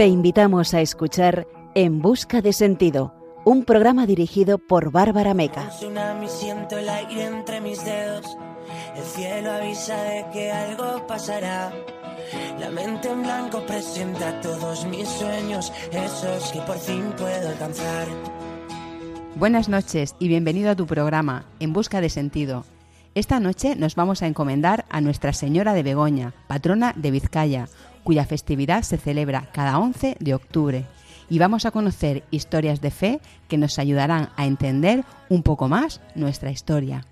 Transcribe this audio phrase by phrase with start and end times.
[0.00, 3.12] Te invitamos a escuchar En Busca de Sentido,
[3.44, 5.70] un programa dirigido por Bárbara Meca.
[6.26, 8.24] siento el aire entre mis dedos.
[8.96, 11.70] El cielo avisa de que algo pasará.
[12.58, 18.08] La mente en blanco presenta todos mis sueños, esos que por fin puedo alcanzar.
[19.34, 22.64] Buenas noches y bienvenido a tu programa En Busca de Sentido.
[23.14, 27.68] Esta noche nos vamos a encomendar a Nuestra Señora de Begoña, patrona de Vizcaya,
[28.10, 30.84] cuya festividad se celebra cada 11 de octubre.
[31.28, 36.00] Y vamos a conocer historias de fe que nos ayudarán a entender un poco más
[36.16, 37.06] nuestra historia.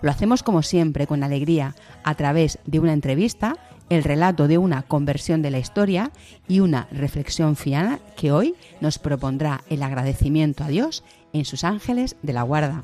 [0.00, 3.58] Lo hacemos como siempre, con alegría, a través de una entrevista,
[3.90, 6.10] el relato de una conversión de la historia
[6.48, 12.16] y una reflexión fiana que hoy nos propondrá el agradecimiento a Dios en sus ángeles
[12.22, 12.82] de la guarda.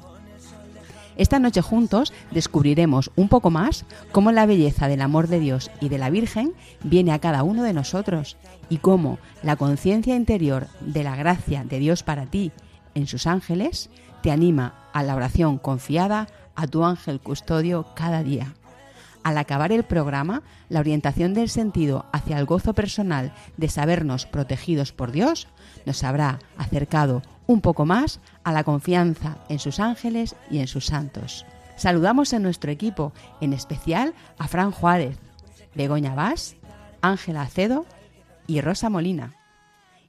[1.16, 5.88] Esta noche juntos descubriremos un poco más cómo la belleza del amor de Dios y
[5.88, 6.52] de la Virgen
[6.82, 8.36] viene a cada uno de nosotros
[8.68, 12.52] y cómo la conciencia interior de la gracia de Dios para ti
[12.94, 13.90] en sus ángeles
[14.22, 18.54] te anima a la oración confiada a tu ángel custodio cada día.
[19.22, 24.92] Al acabar el programa, la orientación del sentido hacia el gozo personal de sabernos protegidos
[24.92, 25.48] por Dios
[25.84, 30.86] nos habrá acercado un poco más a la confianza en sus ángeles y en sus
[30.86, 31.46] santos.
[31.76, 35.18] Saludamos a nuestro equipo, en especial a Fran Juárez,
[35.74, 36.56] Begoña Vaz,
[37.02, 37.86] Ángela Acedo
[38.46, 39.34] y Rosa Molina.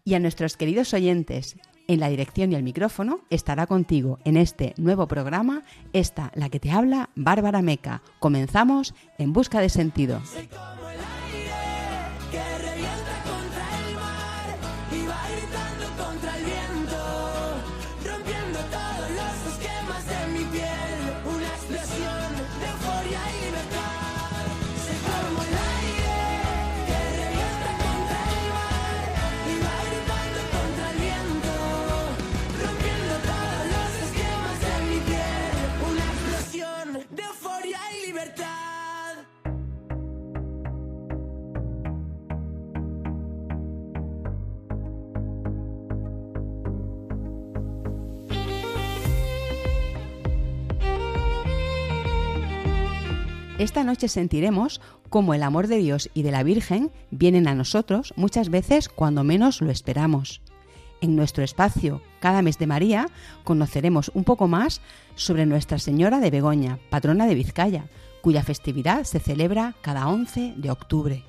[0.06, 1.58] Y a nuestros queridos oyentes,
[1.88, 5.64] en la dirección y el micrófono estará contigo en este nuevo programa,
[5.94, 8.02] esta, la que te habla, Bárbara Meca.
[8.20, 10.22] Comenzamos en busca de sentido
[15.08, 17.37] va gritando contra el viento.
[53.60, 58.14] Esta noche sentiremos cómo el amor de Dios y de la Virgen vienen a nosotros
[58.16, 60.42] muchas veces cuando menos lo esperamos.
[61.02, 63.08] En nuestro espacio Cada mes de María
[63.44, 64.82] conoceremos un poco más
[65.16, 67.86] sobre Nuestra Señora de Begoña, patrona de Vizcaya,
[68.22, 71.24] cuya festividad se celebra cada 11 de octubre.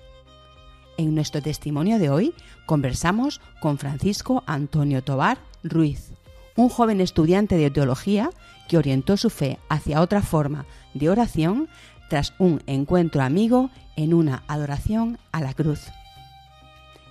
[0.98, 2.34] En nuestro testimonio de hoy
[2.66, 6.12] conversamos con Francisco Antonio Tobar Ruiz,
[6.56, 8.30] un joven estudiante de teología
[8.68, 11.68] que orientó su fe hacia otra forma de oración
[12.08, 15.88] tras un encuentro amigo en una adoración a la cruz.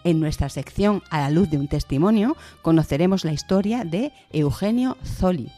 [0.04, 5.52] En nuestra sección A la luz de un testimonio conoceremos la historia de Eugenio Zoli,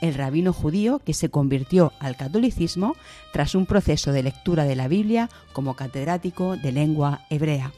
[0.00, 2.96] el rabino judío que se convirtió al catolicismo
[3.32, 7.72] tras un proceso de lectura de la Biblia como catedrático de lengua hebrea.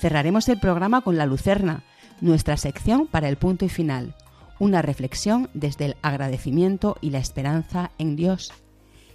[0.00, 1.84] Cerraremos el programa con la Lucerna,
[2.20, 4.16] nuestra sección para el punto y final,
[4.58, 8.52] una reflexión desde el agradecimiento y la esperanza en Dios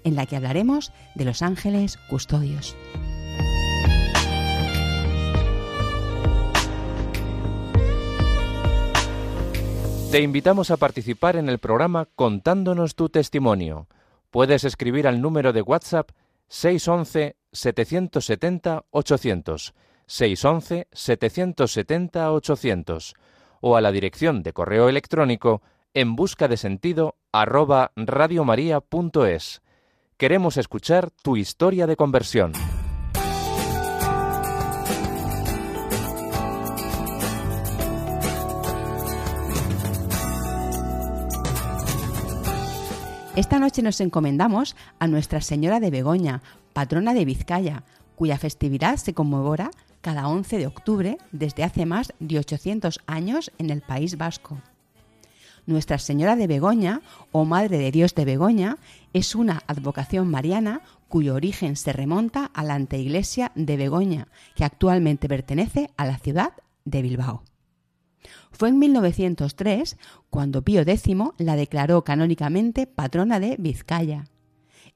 [0.04, 2.76] en la que hablaremos de los ángeles custodios.
[10.14, 13.88] Te invitamos a participar en el programa contándonos tu testimonio.
[14.30, 16.12] Puedes escribir al número de WhatsApp
[16.50, 19.74] 611 770 800
[20.06, 23.16] 611 770 800
[23.62, 25.64] o a la dirección de correo electrónico
[25.96, 29.64] en busca de sentido radiomaria.es.
[30.18, 32.54] Queremos escuchar tu historia de conversión.
[43.36, 47.84] Esta noche nos encomendamos a Nuestra Señora de Begoña, patrona de Vizcaya,
[48.16, 49.72] cuya festividad se conmemora
[50.02, 54.62] cada 11 de octubre desde hace más de 800 años en el País Vasco.
[55.66, 57.02] Nuestra Señora de Begoña
[57.32, 58.78] o Madre de Dios de Begoña
[59.14, 65.30] es una advocación mariana cuyo origen se remonta a la anteiglesia de Begoña, que actualmente
[65.30, 67.44] pertenece a la ciudad de Bilbao.
[68.52, 69.98] Fue en 1903
[70.30, 71.04] cuando Pío X
[71.38, 74.26] la declaró canónicamente patrona de Vizcaya.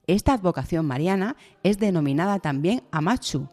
[0.05, 3.47] Esta advocación mariana es denominada también Amachu,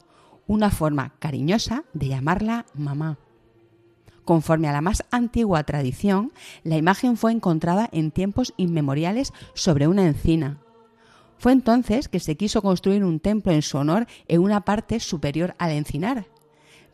[0.47, 3.19] una forma cariñosa de llamarla mamá.
[4.25, 6.32] Conforme a la más antigua tradición,
[6.62, 10.59] la imagen fue encontrada en tiempos inmemoriales sobre una encina.
[11.37, 15.55] Fue entonces que se quiso construir un templo en su honor en una parte superior
[15.59, 16.26] al encinar.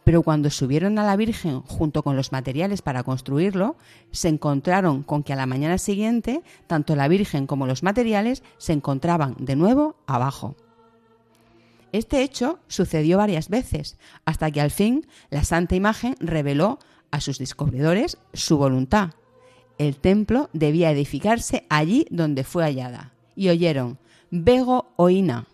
[0.02, 3.76] pero cuando subieron a la Virgen junto con los materiales para construirlo,
[4.10, 8.72] se encontraron con que a la mañana siguiente tanto la Virgen como los materiales se
[8.72, 10.56] encontraban de nuevo abajo.
[11.92, 16.78] Este hecho sucedió varias veces, hasta que al fin la Santa Imagen reveló
[17.10, 19.10] a sus descubridores su voluntad.
[19.78, 23.12] El templo debía edificarse allí donde fue hallada.
[23.34, 23.98] Y oyeron,
[24.30, 25.46] Vego oina,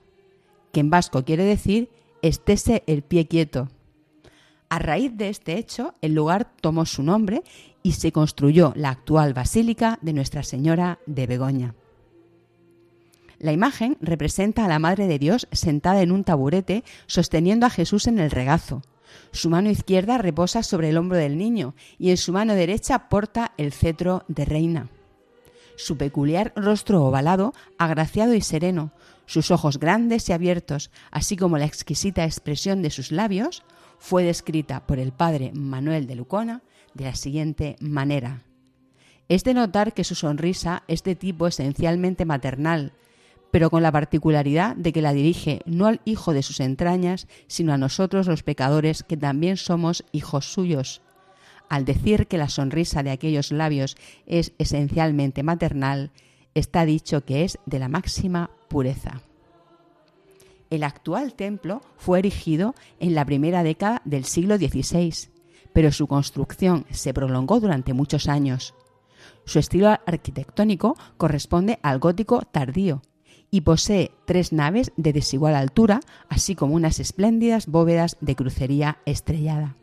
[0.73, 1.91] que en vasco quiere decir
[2.23, 3.69] estése el pie quieto.
[4.69, 7.43] A raíz de este hecho, el lugar tomó su nombre
[7.82, 11.75] y se construyó la actual Basílica de Nuestra Señora de Begoña.
[13.38, 18.06] La imagen representa a la Madre de Dios sentada en un taburete sosteniendo a Jesús
[18.06, 18.82] en el regazo.
[19.32, 23.53] Su mano izquierda reposa sobre el hombro del niño y en su mano derecha porta
[23.56, 24.88] el cetro de reina.
[25.76, 28.93] Su peculiar rostro ovalado, agraciado y sereno,
[29.26, 33.62] sus ojos grandes y abiertos, así como la exquisita expresión de sus labios,
[33.99, 36.62] fue descrita por el padre Manuel de Lucona
[36.94, 38.43] de la siguiente manera.
[39.29, 42.93] Es de notar que su sonrisa es de tipo esencialmente maternal,
[43.50, 47.72] pero con la particularidad de que la dirige no al Hijo de sus entrañas, sino
[47.72, 51.02] a nosotros los pecadores que también somos hijos suyos.
[51.69, 53.96] Al decir que la sonrisa de aquellos labios
[54.26, 56.12] es esencialmente maternal,
[56.54, 59.20] está dicho que es de la máxima pureza.
[60.70, 65.31] El actual templo fue erigido en la primera década del siglo XVI,
[65.72, 68.75] pero su construcción se prolongó durante muchos años.
[69.44, 73.02] Su estilo arquitectónico corresponde al gótico tardío,
[73.50, 79.76] y posee tres naves de desigual altura, así como unas espléndidas bóvedas de crucería estrellada.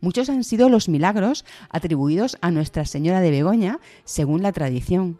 [0.00, 5.18] Muchos han sido los milagros atribuidos a Nuestra Señora de Begoña, según la tradición.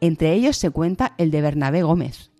[0.00, 2.30] Entre ellos se cuenta el de Bernabé Gómez.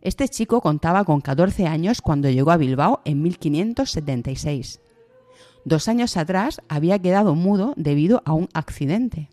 [0.00, 4.80] Este chico contaba con 14 años cuando llegó a Bilbao en 1576.
[5.64, 9.28] Dos años atrás había quedado mudo debido a un accidente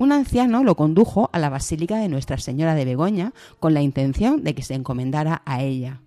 [0.00, 4.42] un anciano lo condujo a la Basílica de Nuestra Señora de Begoña con la intención
[4.42, 6.00] de que se encomendara a ella.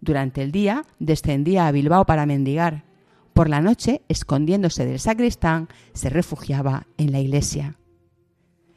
[0.00, 2.82] Durante el día descendía a Bilbao para mendigar.
[3.32, 7.76] Por la noche, escondiéndose del sacristán, se refugiaba en la iglesia.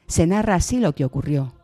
[0.06, 1.56] Se narra así lo que ocurrió.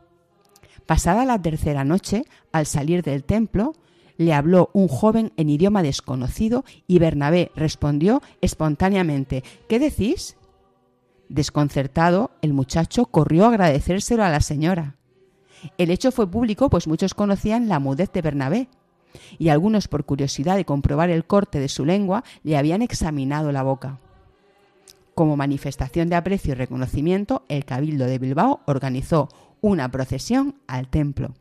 [0.87, 3.73] Pasada la tercera noche, al salir del templo,
[4.17, 10.35] le habló un joven en idioma desconocido y Bernabé respondió espontáneamente ¿Qué decís?
[11.29, 14.95] Desconcertado, el muchacho corrió a agradecérselo a la señora.
[15.77, 18.67] El hecho fue público, pues muchos conocían la mudez de Bernabé,
[19.37, 23.63] y algunos, por curiosidad de comprobar el corte de su lengua, le habían examinado la
[23.63, 23.99] boca.
[25.13, 29.29] Como manifestación de aprecio y reconocimiento, el Cabildo de Bilbao organizó
[29.61, 31.33] una procesión al templo.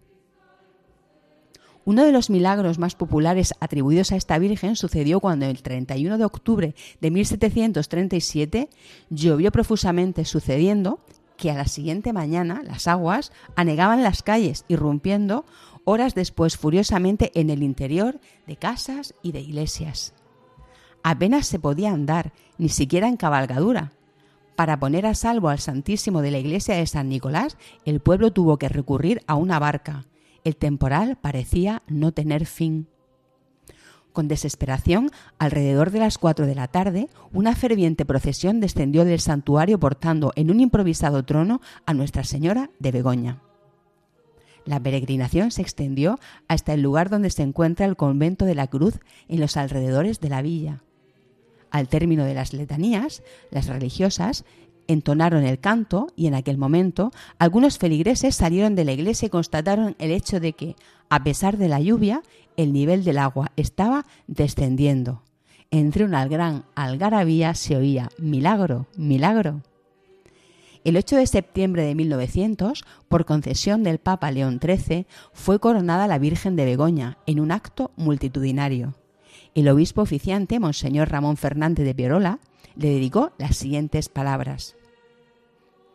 [1.89, 6.25] Uno de los milagros más populares atribuidos a esta Virgen sucedió cuando el 31 de
[6.27, 8.69] octubre de 1737
[9.09, 11.01] llovió profusamente sucediendo
[11.39, 15.47] que a la siguiente mañana las aguas anegaban las calles, irrumpiendo
[15.85, 20.13] horas después furiosamente en el interior de casas y de iglesias.
[21.03, 23.93] Apenas se podía andar, ni siquiera en cabalgadura.
[24.57, 27.57] Para poner a salvo al Santísimo de la iglesia de San Nicolás,
[27.87, 30.05] el pueblo tuvo que recurrir a una barca,
[30.49, 32.89] el temporal parecía no tener fin.
[34.13, 39.79] Con desesperación, alrededor de las cuatro de la tarde, una ferviente procesión descendió del santuario
[39.79, 43.43] portando en un improvisado trono a Nuestra Señora de Begoña.
[44.65, 46.19] La peregrinación se extendió
[46.49, 50.29] hasta el lugar donde se encuentra el convento de la Cruz en los alrededores de
[50.31, 50.83] la villa.
[51.71, 54.45] Al término de las letanías, las religiosas
[54.89, 59.95] entonaron el canto y en aquel momento algunos feligreses salieron de la iglesia y constataron
[59.99, 60.75] el hecho de que,
[61.09, 62.23] a pesar de la lluvia,
[62.57, 65.23] el nivel del agua estaba descendiendo.
[65.71, 69.63] Entre una gran algarabía se oía milagro, milagro.
[70.85, 76.19] El 8 de septiembre de 1900, por concesión del Papa León XIII, fue coronada la
[76.19, 78.95] Virgen de Begoña en un acto multitudinario.
[79.55, 82.39] El obispo oficiante, Monseñor Ramón Fernández de Pierola,
[82.77, 84.78] le dedicó las siguientes palabras.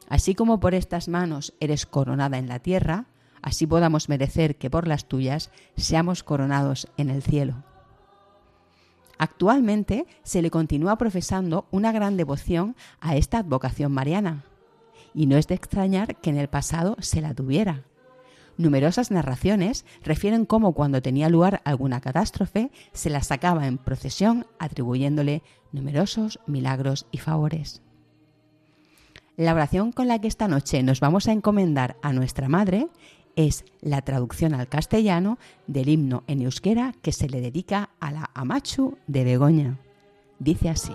[0.10, 3.06] Así como por estas manos eres coronada en la tierra,
[3.42, 7.64] así podamos merecer que por las tuyas seamos coronados en el cielo.
[9.18, 14.44] Actualmente se le continúa profesando una gran devoción a esta advocación mariana,
[15.14, 17.84] y no es de extrañar que en el pasado se la tuviera.
[18.58, 25.42] Numerosas narraciones refieren cómo cuando tenía lugar alguna catástrofe se la sacaba en procesión atribuyéndole
[25.72, 27.83] numerosos milagros y favores.
[29.36, 32.90] La oración con la que esta noche nos vamos a encomendar a nuestra Madre
[33.36, 38.30] Es la traducción al castellano del himno en euskera que se le dedica a la
[38.36, 39.80] Amachu de Begoña.
[40.38, 40.94] Dice así.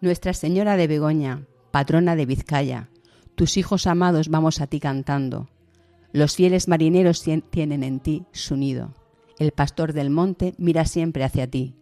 [0.00, 2.88] Nuestra Señora de Begoña, patrona de Vizcaya,
[3.36, 5.51] tus hijos amados vamos a ti cantando.
[6.12, 8.94] Los fieles marineros tienen en ti su nido.
[9.38, 11.74] El pastor del monte mira siempre hacia ti.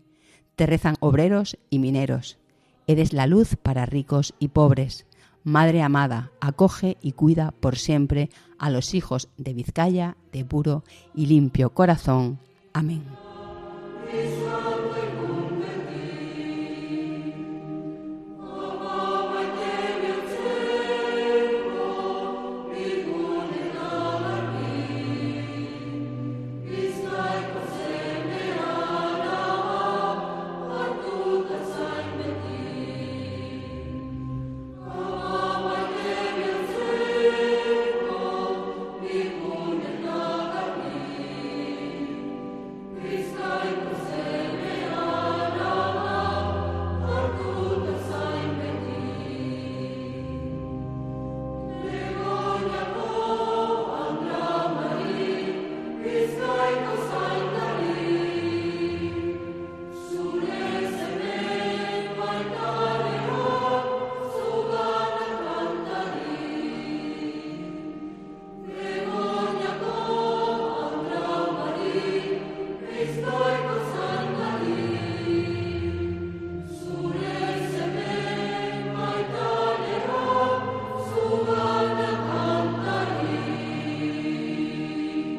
[0.54, 2.38] Te rezan obreros y mineros.
[2.86, 5.06] Eres la luz para ricos y pobres.
[5.42, 10.84] Madre amada, acoge y cuida por siempre a los hijos de Vizcaya de puro
[11.14, 12.38] y limpio corazón.
[12.72, 13.02] Amén.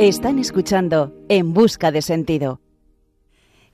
[0.01, 2.59] Están escuchando En Busca de Sentido.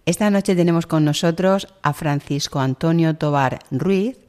[0.06, 4.20] Esta noche tenemos con nosotros a Francisco Antonio Tobar Ruiz.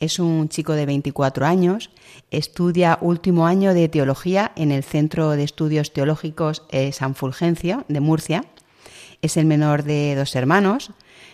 [0.00, 1.90] Es un chico de 24 años,
[2.32, 8.00] estudia último año de teología en el Centro de Estudios Teológicos eh, San Fulgencio de
[8.00, 8.44] Murcia.
[9.22, 10.90] Es el menor de dos hermanos.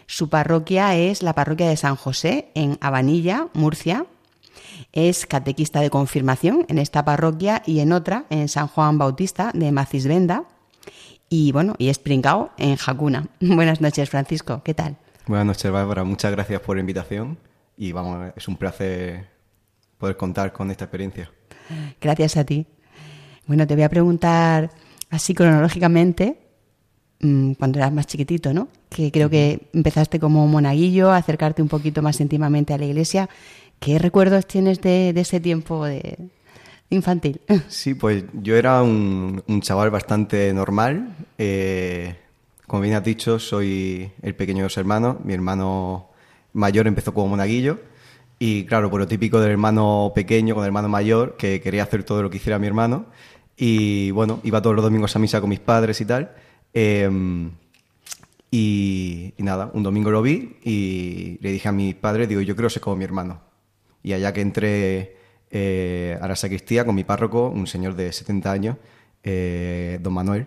[0.06, 4.04] Su parroquia es la parroquia de San José en Habanilla, Murcia.
[4.92, 9.72] Es catequista de confirmación en esta parroquia y en otra, en San Juan Bautista de
[9.72, 10.44] Macisvenda.
[11.28, 13.28] Y bueno, y es pringao en Jacuna.
[13.40, 14.62] Buenas noches, Francisco.
[14.64, 14.96] ¿Qué tal?
[15.26, 16.04] Buenas noches, Bárbara.
[16.04, 17.38] Muchas gracias por la invitación.
[17.76, 19.26] Y vamos, es un placer
[19.98, 21.30] poder contar con esta experiencia.
[22.00, 22.66] Gracias a ti.
[23.46, 24.70] Bueno, te voy a preguntar
[25.10, 26.38] así cronológicamente,
[27.20, 28.68] mm, cuando eras más chiquitito, ¿no?
[28.88, 33.28] Que creo que empezaste como monaguillo, a acercarte un poquito más íntimamente a la iglesia.
[33.78, 36.18] ¿Qué recuerdos tienes de, ese tiempo de
[36.90, 37.40] infantil?
[37.68, 41.14] Sí, pues yo era un, chaval bastante normal.
[41.38, 42.16] Eh,
[42.66, 45.16] como bien has dicho, soy el pequeño de los hermanos.
[45.24, 46.08] Mi hermano
[46.54, 47.78] mayor empezó como monaguillo.
[48.38, 52.04] Y claro, por lo típico del hermano pequeño con el hermano mayor, que quería hacer
[52.04, 53.06] todo lo que hiciera mi hermano.
[53.56, 56.32] Y bueno, iba todos los domingos a misa con mis padres y tal.
[56.72, 57.52] Em,
[58.50, 62.56] y, y, nada, un domingo lo vi y le dije a mis padres, digo, yo
[62.56, 63.40] creo que ser como mi hermano.
[64.04, 65.16] Y allá que entré
[65.50, 68.76] eh, a la sacristía con mi párroco, un señor de 70 años,
[69.22, 70.46] eh, don Manuel,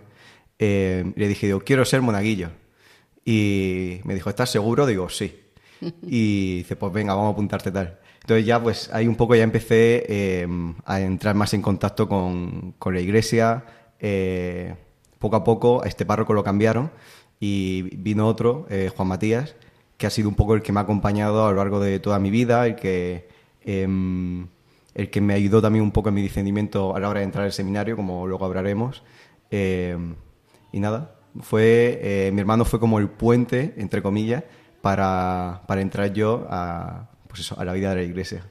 [0.59, 2.51] eh, le dije, digo, quiero ser monaguillo.
[3.25, 4.85] Y me dijo, ¿estás seguro?
[4.85, 5.43] Digo, sí.
[6.03, 7.99] Y dice, pues venga, vamos a apuntarte tal.
[8.21, 10.45] Entonces ya, pues ahí un poco ya empecé
[10.85, 13.63] a entrar más en contacto con, con la iglesia.
[15.17, 16.91] poco a poco a este párroco lo cambiaron
[17.39, 19.55] y vino otro, Juan Matías,
[19.97, 22.19] que ha sido un poco el que me ha acompañado a lo largo de toda
[22.19, 23.36] mi vida, el que
[23.67, 24.47] Em,
[24.95, 27.43] el que me ayudó también un poco en mi discernimiento a la hora de entrar
[27.43, 29.03] al seminario, como luego hablaremos.
[29.51, 30.15] Em,
[30.71, 34.43] y nada, fue eh, mi hermano fue como el puente, entre comillas,
[34.81, 38.49] para, para entrar yo a, pues eso, a la vida de la iglesia.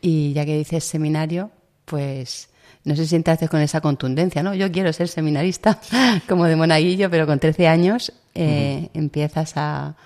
[0.00, 1.50] Y ya que dices seminario,
[1.84, 2.48] pues
[2.84, 4.54] no sé si entraste con esa contundencia, ¿no?
[4.54, 5.80] Yo quiero ser seminarista,
[6.28, 9.96] como de monaguillo, pero con 13 años eh, empiezas a,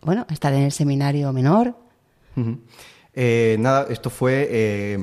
[0.00, 1.74] bueno, a estar en el seminario menor.
[3.14, 4.98] Eh, nada, esto fue eh,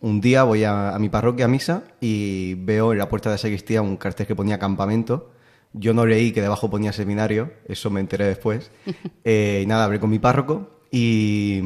[0.00, 3.38] un día voy a, mi parroquia a misa y veo en la puerta de la
[3.38, 5.32] sacristía un cartel que ponía campamento.
[5.72, 8.70] Yo no leí que debajo ponía seminario, eso me enteré después.
[9.28, 11.60] Eh, y nada, hablé con mi párroco y,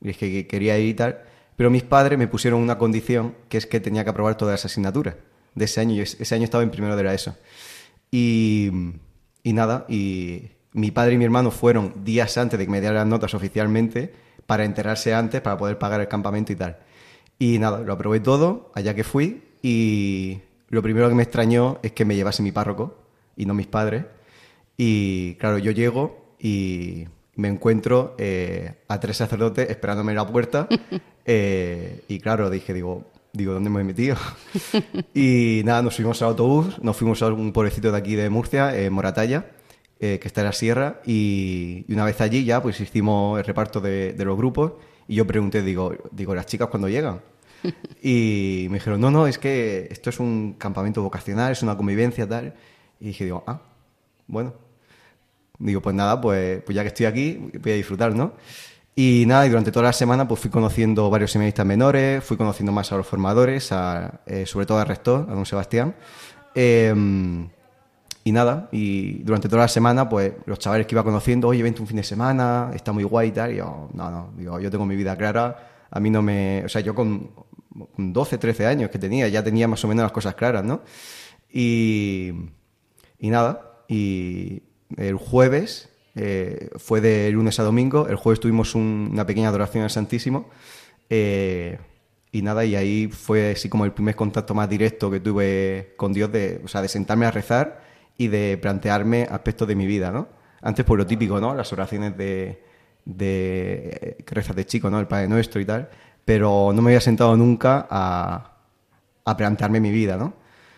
[0.00, 1.20] es que quería ir y tal.
[1.54, 4.64] Pero mis padres me pusieron una condición que es que tenía que aprobar todas las
[4.64, 5.16] asignaturas
[5.54, 5.94] de ese año.
[5.94, 7.36] Y ese año estaba en primero de la ESO.
[8.10, 8.70] Y,
[9.42, 12.96] y nada, y mi padre y mi hermano fueron días antes de que me dieran
[12.96, 14.14] las notas oficialmente
[14.46, 16.78] para enterarse antes, para poder pagar el campamento y tal.
[17.38, 21.92] Y nada, lo aprobé todo, allá que fui, y lo primero que me extrañó es
[21.92, 22.96] que me llevase mi párroco
[23.36, 24.04] y no mis padres.
[24.76, 30.68] Y claro, yo llego y me encuentro eh, a tres sacerdotes esperándome en la puerta
[31.24, 34.16] eh, y claro, dije, digo, digo, ¿dónde me he metido?
[35.14, 38.72] y nada, nos fuimos al autobús, nos fuimos a un pueblecito de aquí de Murcia,
[38.90, 39.46] Moratalla,
[39.98, 44.12] que está en la sierra, y, una vez allí ya pues hicimos el reparto de,
[44.12, 44.72] de, los grupos
[45.08, 47.20] y yo pregunté, digo, digo, ¿las chicas cuando llegan?
[48.02, 52.28] Y me dijeron, no, no, es que esto es un campamento vocacional, es una convivencia,
[52.28, 52.54] tal.
[53.00, 53.60] Y dije, digo, ah,
[54.26, 54.54] bueno.
[55.58, 58.34] Digo, pues nada, pues, pues ya que estoy aquí, voy a disfrutar, ¿no?
[58.94, 62.72] Y nada, y durante toda la semana pues fui conociendo varios seminaristas menores, fui conociendo
[62.72, 65.94] más a los formadores, a, eh, sobre todo al rector, a don Sebastián.
[66.54, 67.48] Em,
[68.26, 71.80] y nada, y durante toda la semana, pues los chavales que iba conociendo, oye, vente
[71.80, 73.52] un fin de semana, está muy guay y tal.
[73.52, 76.64] Y yo, no, no, digo, yo tengo mi vida clara, a mí no me.
[76.64, 77.30] O sea, yo con
[77.96, 80.82] 12, 13 años que tenía, ya tenía más o menos las cosas claras, ¿no?
[81.52, 82.32] Y,
[83.20, 84.64] y nada, y
[84.96, 89.90] el jueves, eh, fue de lunes a domingo, el jueves tuvimos una pequeña adoración al
[89.90, 90.50] Santísimo,
[91.10, 91.78] eh,
[92.32, 96.12] y nada, y ahí fue así como el primer contacto más directo que tuve con
[96.12, 97.85] Dios, de, o sea, de sentarme a rezar
[98.18, 100.28] y de plantearme aspectos de mi vida, ¿no?
[100.62, 101.54] Antes por lo típico, ¿no?
[101.54, 102.62] Las oraciones de,
[103.04, 104.98] de que rezas de chico, ¿no?
[104.98, 105.88] El Padre Nuestro y tal,
[106.24, 108.56] pero no me había sentado nunca a,
[109.24, 110.34] a plantearme mi vida, ¿no?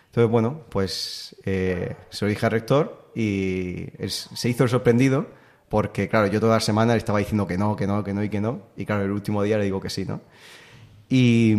[0.06, 5.26] Entonces, bueno, pues eh, se lo dije al rector y se hizo el sorprendido
[5.68, 8.24] porque, claro, yo toda la semana le estaba diciendo que no, que no, que no
[8.24, 8.62] y que no.
[8.76, 10.20] Y claro, el último día le digo que sí, ¿no?
[11.10, 11.54] Y,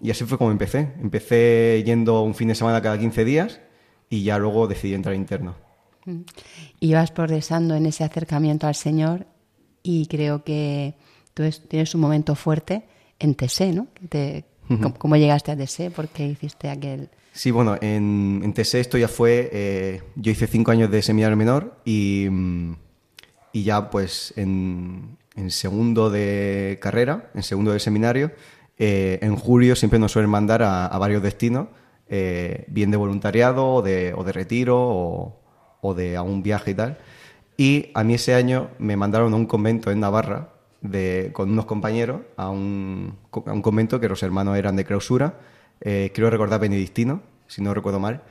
[0.00, 0.92] y así fue como empecé.
[1.00, 3.60] Empecé yendo un fin de semana cada 15 días
[4.10, 5.54] y ya luego decidí entrar interno.
[6.80, 9.26] Y vas progresando en ese acercamiento al Señor
[9.82, 10.94] y creo que
[11.32, 12.84] tú tienes un momento fuerte
[13.18, 13.86] en TSE, ¿no?
[14.98, 15.90] ¿cómo, llegaste a TSE?
[15.90, 17.08] ¿Por qué hiciste aquel...?
[17.32, 19.48] Sí, bueno, en, en TSE esto ya fue...
[19.52, 22.74] Eh, yo hice cinco años de seminario menor y, mm,
[23.52, 28.32] y ya pues en, en, segundo de carrera, en segundo de seminario,
[28.78, 31.68] eh, en julio siempre nos suelen mandar a, varios destinos,
[32.10, 35.40] eh, bien de voluntariado o de, o de retiro o,
[35.80, 36.98] o de a un viaje y tal.
[37.56, 41.66] Y a mí ese año me mandaron a un convento en Navarra de, con unos
[41.66, 45.40] compañeros a un, a un convento que los hermanos eran de clausura,
[45.80, 48.22] eh, creo recordar benedictino, si no recuerdo mal.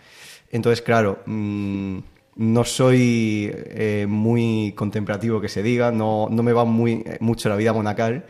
[0.52, 2.00] Entonces, claro, mm,
[2.38, 7.56] no soy eh, muy contemplativo que se diga, no, no me va muy, mucho la
[7.56, 8.26] vida monacal,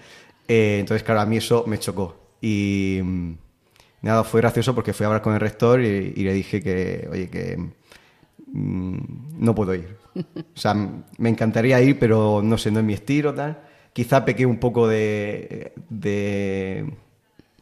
[0.48, 2.16] eh, entonces, claro, a mí eso me chocó.
[2.42, 3.34] Y mm,
[4.02, 7.30] nada, fue gracioso porque fui a hablar con el rector y, le dije que, oye,
[7.30, 7.58] que
[8.48, 8.98] mm,
[9.40, 9.98] no puedo ir.
[10.16, 13.60] O sea, me encantaría ir, pero no sé, no es mi estilo, tal.
[13.94, 16.86] Quizá pequé un poco de, de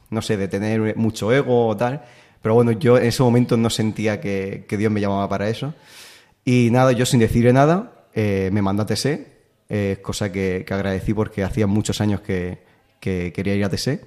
[0.10, 2.04] no sé, de tener mucho ego o tal.
[2.42, 5.74] Pero bueno, yo en ese momento no sentía que, Dios me llamaba para eso.
[6.46, 8.88] Y nada, yo sin decirle nada, eh, me mandó a
[9.70, 12.60] eh, cosa que, agradecí porque hacía muchos años que,
[13.00, 14.02] quería ir a TSE.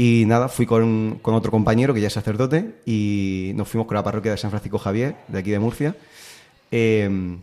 [0.00, 3.96] Y nada, fui con, con, otro compañero que ya es sacerdote y nos fuimos con
[3.96, 5.94] la parroquia de San Francisco Javier, de aquí de Murcia.
[6.70, 7.36] Eh,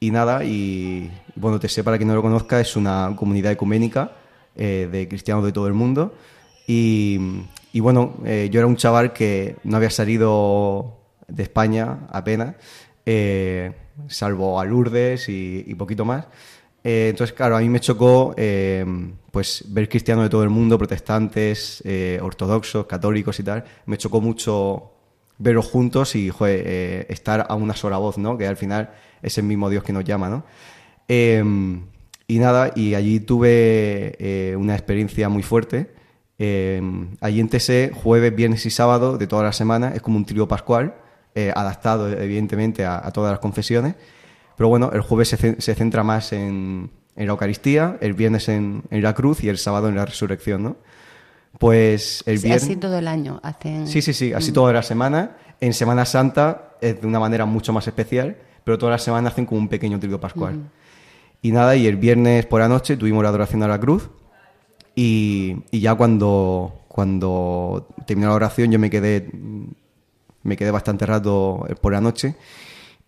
[0.00, 4.12] y nada, y bueno, TSE, para quien no lo conozca, es una comunidad ecuménica
[4.56, 6.14] eh, de cristianos de todo el mundo.
[6.66, 7.18] Y,
[7.74, 10.96] bueno, eh, yo era un chaval que no había salido
[11.28, 12.56] de España apenas,
[13.04, 13.70] eh,
[14.08, 16.24] salvo a Lourdes y, poquito más.
[16.82, 18.34] entonces, claro, a mí me chocó
[19.32, 21.82] pues ver cristianos de todo el mundo, protestantes,
[22.20, 23.64] ortodoxos, católicos y tal.
[23.86, 24.92] Me chocó mucho
[25.38, 26.30] verlos juntos y
[27.08, 28.38] estar a una sola voz, ¿no?
[28.38, 28.90] Que al final
[29.22, 30.44] es el mismo Dios que nos llama, ¿no?
[31.08, 31.82] Em,
[32.26, 35.92] y nada, y allí tuve eh, una experiencia muy fuerte.
[36.38, 40.24] Em, allí en TSE, jueves, viernes y sábado de toda la semana, es como un
[40.24, 40.94] trío pascual,
[41.34, 43.94] eh, adaptado evidentemente a, todas las confesiones.
[44.56, 49.44] Pero bueno, el jueves se, centra más en, la Eucaristía, el viernes en, la cruz
[49.44, 50.76] y el sábado en la resurrección, ¿no?
[51.58, 52.64] Pues el viernes...
[52.64, 53.86] así todo el año hacen...
[53.86, 54.54] Sí, sí, sí, así mm.
[54.54, 55.36] toda la semana.
[55.60, 59.46] En Semana Santa es de una manera mucho más especial pero toda la semana hacen
[59.46, 60.70] como un pequeño trío pascual.
[61.40, 64.08] Y nada, y el viernes por la noche tuvimos la adoración a la cruz
[64.94, 69.28] y, ya cuando, cuando terminó la oración yo me quedé,
[70.42, 72.36] me quedé bastante rato por la noche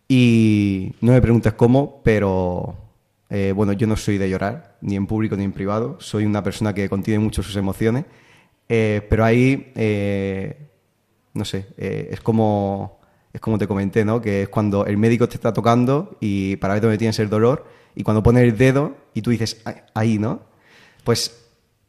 [0.08, 2.74] y no me preguntes cómo, pero
[3.34, 6.42] eh, bueno, yo no soy de llorar, ni en público ni en privado, soy una
[6.42, 8.04] persona que contiene mucho sus emociones,
[8.68, 10.56] eh, pero ahí, eh,
[11.34, 13.00] no sé, es como
[13.32, 14.20] es como te comenté, ¿no?
[14.20, 17.66] Que es cuando el médico te está tocando y para ver dónde tienes el dolor
[17.96, 19.60] y cuando pone el dedo y tú dices
[19.92, 20.42] ahí, ¿no?
[21.02, 21.44] Pues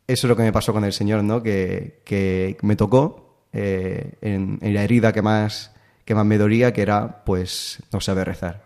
[0.08, 1.44] eso es lo que me pasó con el Señor, ¿no?
[1.44, 5.72] Que, me tocó eh, en, la herida que más,
[6.04, 8.64] que más me dolía, que era, pues, no saber rezar.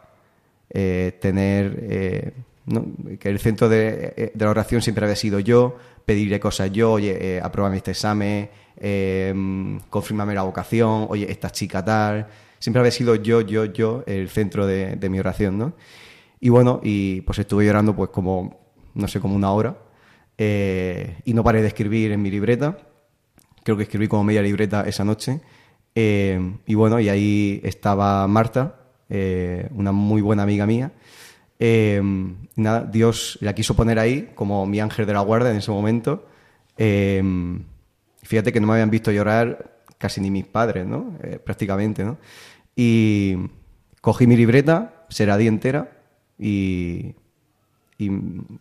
[0.69, 2.33] Eh, tener, eh,
[2.65, 2.85] ¿no?
[3.19, 7.37] Que el centro de, de, la oración siempre había sido yo, pedirle cosas yo, oye,
[7.37, 7.41] eh,
[7.73, 9.33] este examen, eh,
[10.33, 12.27] la vocación, oye, esta chica tal.
[12.59, 15.73] Siempre había sido yo, yo, yo el centro de, de mi oración, ¿no?
[16.39, 18.59] Y bueno, y pues estuve llorando pues como,
[18.93, 19.77] no sé, como una hora.
[20.37, 22.77] Eh, y no paré de escribir en mi libreta.
[23.63, 25.41] Creo que escribí como media libreta esa noche.
[25.95, 30.93] Eh, y bueno, y ahí estaba Marta, eh, una muy buena amiga mía.
[31.59, 36.25] Nada, Dios la quiso poner ahí como mi ángel de la guarda en ese momento.
[36.77, 41.17] fíjate que no me habían visto llorar casi ni mis padres, ¿no?
[41.43, 42.17] prácticamente, ¿no?
[42.75, 43.35] Y
[44.01, 45.91] cogí mi libreta, se la di entera
[46.37, 47.15] y,
[47.97, 48.09] y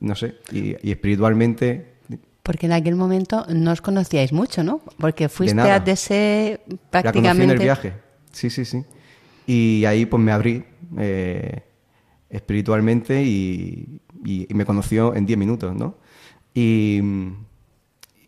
[0.01, 1.95] no sé, y, espiritualmente...
[2.43, 4.81] Porque en aquel momento no os conocíais mucho, ¿no?
[4.99, 7.23] Porque fuiste a DC prácticamente...
[7.23, 7.93] La conocí en el viaje,
[8.33, 8.85] sí, sí, sí.
[9.47, 10.65] Y ahí pues me abrí
[10.99, 11.63] eh,
[12.31, 15.97] espiritualmente y, y, me conoció en 10 minutos, ¿no?
[16.55, 17.01] Y,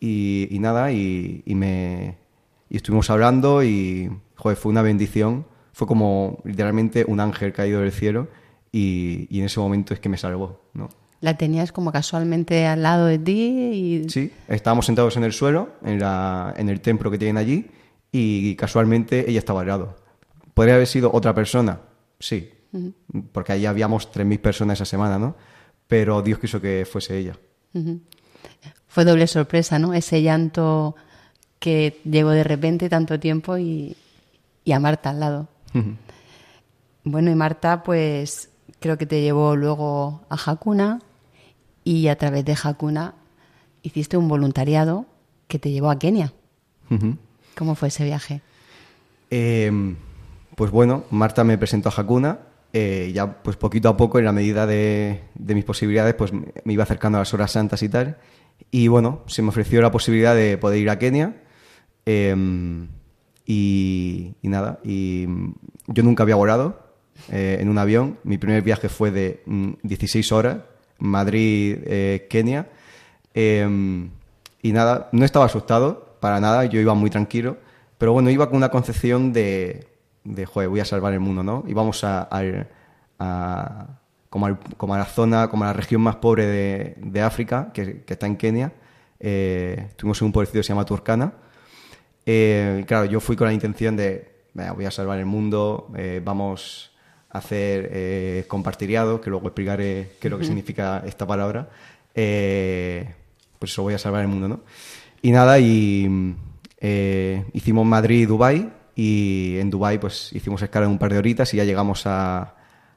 [0.01, 2.17] y nada, y, me...
[2.69, 5.45] Y estuvimos hablando y, joder, fue una bendición.
[5.73, 8.29] Fue como literalmente un ángel caído del cielo
[8.71, 10.89] y, y en ese momento es que me salvó, ¿no?
[11.21, 14.03] ¿La tenías como casualmente al lado de ti?
[14.05, 14.09] Y...
[14.09, 17.71] Sí, estábamos sentados en el suelo, en, la, en el templo que tienen allí,
[18.11, 19.97] y casualmente ella estaba al lado.
[20.55, 21.81] ¿Podría haber sido otra persona?
[22.19, 22.51] Sí,
[23.33, 25.37] porque allí habíamos 3.000 personas esa semana, ¿no?
[25.87, 27.37] Pero Dios quiso que fuese ella.
[28.89, 29.95] Fue doble sorpresa, ¿no?
[29.95, 30.95] Ese llanto
[31.59, 33.97] que llegó de repente tanto tiempo y,
[34.65, 35.49] y a Marta al lado.
[37.05, 41.01] Bueno, y Marta, pues creo que te llevó luego a Hakuna
[41.85, 43.15] y a través de Hakuna
[43.83, 45.07] hiciste un voluntariado
[45.49, 46.33] que te llevó a Kenia.
[47.57, 48.43] ¿Cómo fue ese viaje?
[49.31, 49.97] Em,
[50.57, 52.39] pues bueno, Marta me presentó a Hakuna.
[52.73, 56.85] Eh, ya pues poquito a poco, en la medida de, mis posibilidades, pues me iba
[56.85, 58.19] acercando a las horas santas y tal.
[58.71, 61.35] Y bueno, se me ofreció la posibilidad de poder ir a Kenia.
[62.07, 62.89] Em,
[63.47, 65.27] y, nada, y
[65.89, 66.81] yo nunca había volado
[67.33, 68.19] eh, en un avión.
[68.23, 69.43] Mi primer viaje fue de
[69.83, 70.59] 16 mm, horas,
[70.99, 72.69] Madrid-Kenia.
[73.35, 74.11] Eh, em,
[74.63, 77.57] y nada, no estaba asustado para nada, yo iba muy tranquilo,
[77.99, 79.87] pero bueno, iba con una concepción de,
[80.25, 81.65] de joder, voy a salvar el mundo, ¿no?
[81.67, 82.29] Íbamos a,
[83.19, 83.87] a,
[84.29, 88.27] como, a la zona, como a la región más pobre de, de África, que, está
[88.27, 88.73] en Kenia.
[89.19, 91.33] Eh, estuvimos en un pueblecito que se llama Turkana.
[92.27, 94.31] Eh, claro, yo fui con la intención de,
[94.75, 95.93] voy a salvar el mundo,
[96.25, 96.91] vamos
[97.31, 101.71] hacer eh, compartiriado, que luego explicaré qué es lo que significa esta palabra,
[102.15, 103.15] eh,
[103.59, 104.61] pues eso voy a salvar el mundo, ¿no?
[105.23, 106.35] Y nada, y
[106.81, 111.17] eh, hicimos Madrid y Dubái, y en Dubái pues hicimos escala en un par de
[111.17, 112.55] horitas y ya llegamos a,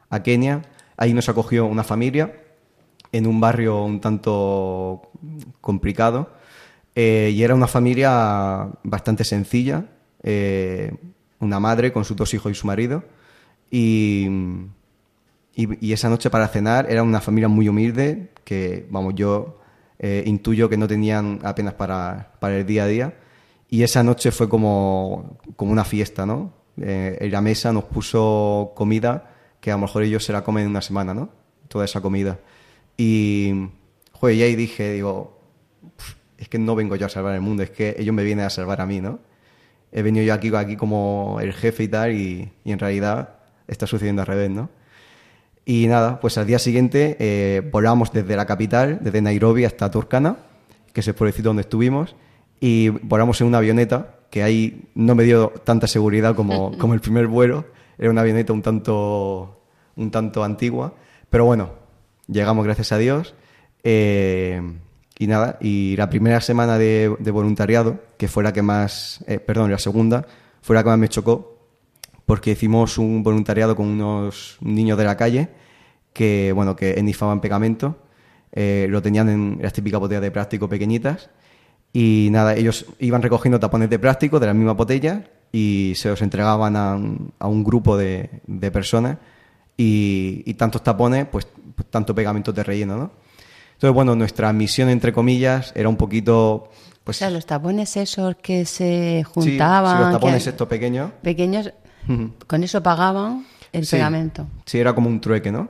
[0.09, 0.61] a Kenia.
[0.97, 2.33] Ahí nos acogió una familia
[3.13, 5.09] en un barrio un tanto
[5.61, 6.33] complicado,
[6.95, 9.85] y era una familia bastante sencilla,
[11.39, 13.03] una madre con sus dos hijos y su marido,
[13.69, 14.27] y,
[15.55, 19.59] y, esa noche para cenar era una familia muy humilde que, vamos, yo
[19.99, 23.13] eh, intuyo que no tenían apenas para, para, el día a día.
[23.73, 26.53] Y esa noche fue como, como una fiesta, ¿no?
[26.79, 30.65] Eh, en la mesa nos puso comida que a lo mejor ellos se la comen
[30.65, 31.31] en una semana, ¿no?
[31.69, 32.39] Toda esa comida.
[32.97, 33.69] Y,
[34.11, 35.39] joder, y ahí dije, digo,
[36.37, 38.51] es que no vengo yo a salvar el mundo, es que ellos me vienen a
[38.51, 39.17] salvar a mí, ¿no?
[39.91, 43.87] He venido yo aquí, aquí como el jefe y tal, y, y en realidad está
[43.87, 44.69] sucediendo al revés, ¿no?
[45.65, 50.37] Y nada, pues al día siguiente eh, volamos desde la capital, desde Nairobi hasta Turkana,
[50.93, 52.15] que es el pueblecito donde estuvimos,
[52.65, 57.01] y volamos en una avioneta, que ahí no me dio tanta seguridad como, como el
[57.01, 57.65] primer vuelo,
[57.97, 59.65] era una avioneta un tanto,
[59.97, 60.93] un tanto antigua,
[61.29, 61.71] pero bueno,
[62.25, 63.35] llegamos gracias a Dios.
[63.83, 64.61] Eh,
[65.19, 69.69] y nada, y la primera semana de, voluntariado, que fue la que más, eh, perdón,
[69.69, 70.25] la segunda,
[70.61, 71.57] fue la que más me chocó,
[72.25, 75.49] porque hicimos un voluntariado con unos niños de la calle
[76.13, 77.97] que, bueno, que ennifaban pegamento,
[78.53, 81.29] eh, lo tenían en las típicas botellas de plástico pequeñitas
[81.93, 86.23] y nada, ellos iban recogiendo tapones de plástico de la misma botella y se los
[86.23, 86.95] entregaban a,
[87.47, 88.41] un grupo de,
[88.73, 89.17] personas
[89.77, 93.11] y, tantos tapones, pues, pues, tanto pegamento de relleno, ¿no?
[93.73, 96.71] Entonces, bueno, nuestra misión, entre comillas, era un poquito...
[97.03, 99.97] Pues, o sea, los tapones esos que se juntaban...
[99.97, 101.11] Sí, los tapones estos pequeños.
[101.21, 101.71] Pequeños,
[102.47, 104.47] con eso pagaban el pegamento.
[104.65, 105.69] Sí, era como un trueque, ¿no?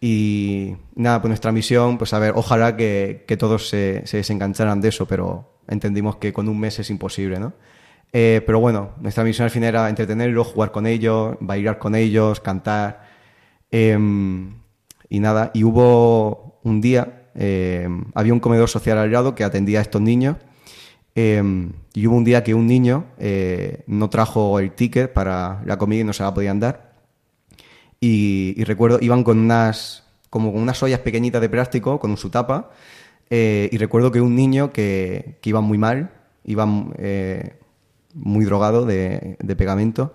[0.00, 4.88] Y nada, pues nuestra misión, pues a ver, ojalá que, todos se, se, desengancharan de
[4.88, 7.52] eso, pero entendimos que con un mes es imposible, ¿no?
[8.12, 12.40] Eh, pero bueno, nuestra misión al fin era entretenerlos, jugar con ellos, bailar con ellos,
[12.40, 13.02] cantar.
[13.70, 14.54] Em,
[15.10, 19.78] Y nada, y hubo un día, eh, había un comedor social al lado que atendía
[19.78, 20.36] a estos niños.
[21.14, 21.42] Eh,
[21.94, 26.02] y hubo un día que un niño eh, no trajo el ticket para la comida
[26.02, 26.87] y no se la podían dar.
[28.00, 32.70] Y, recuerdo, iban con unas, como con unas ollas pequeñitas de plástico, con su tapa.
[33.30, 36.10] y recuerdo que un niño que, que iba muy mal,
[36.44, 36.66] iba
[38.14, 40.14] muy drogado de, pegamento.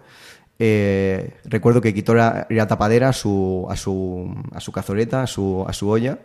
[0.60, 5.66] Eh, recuerdo que quitó la, tapadera a su, a su, a su cazoleta, a su,
[5.68, 6.20] a su olla,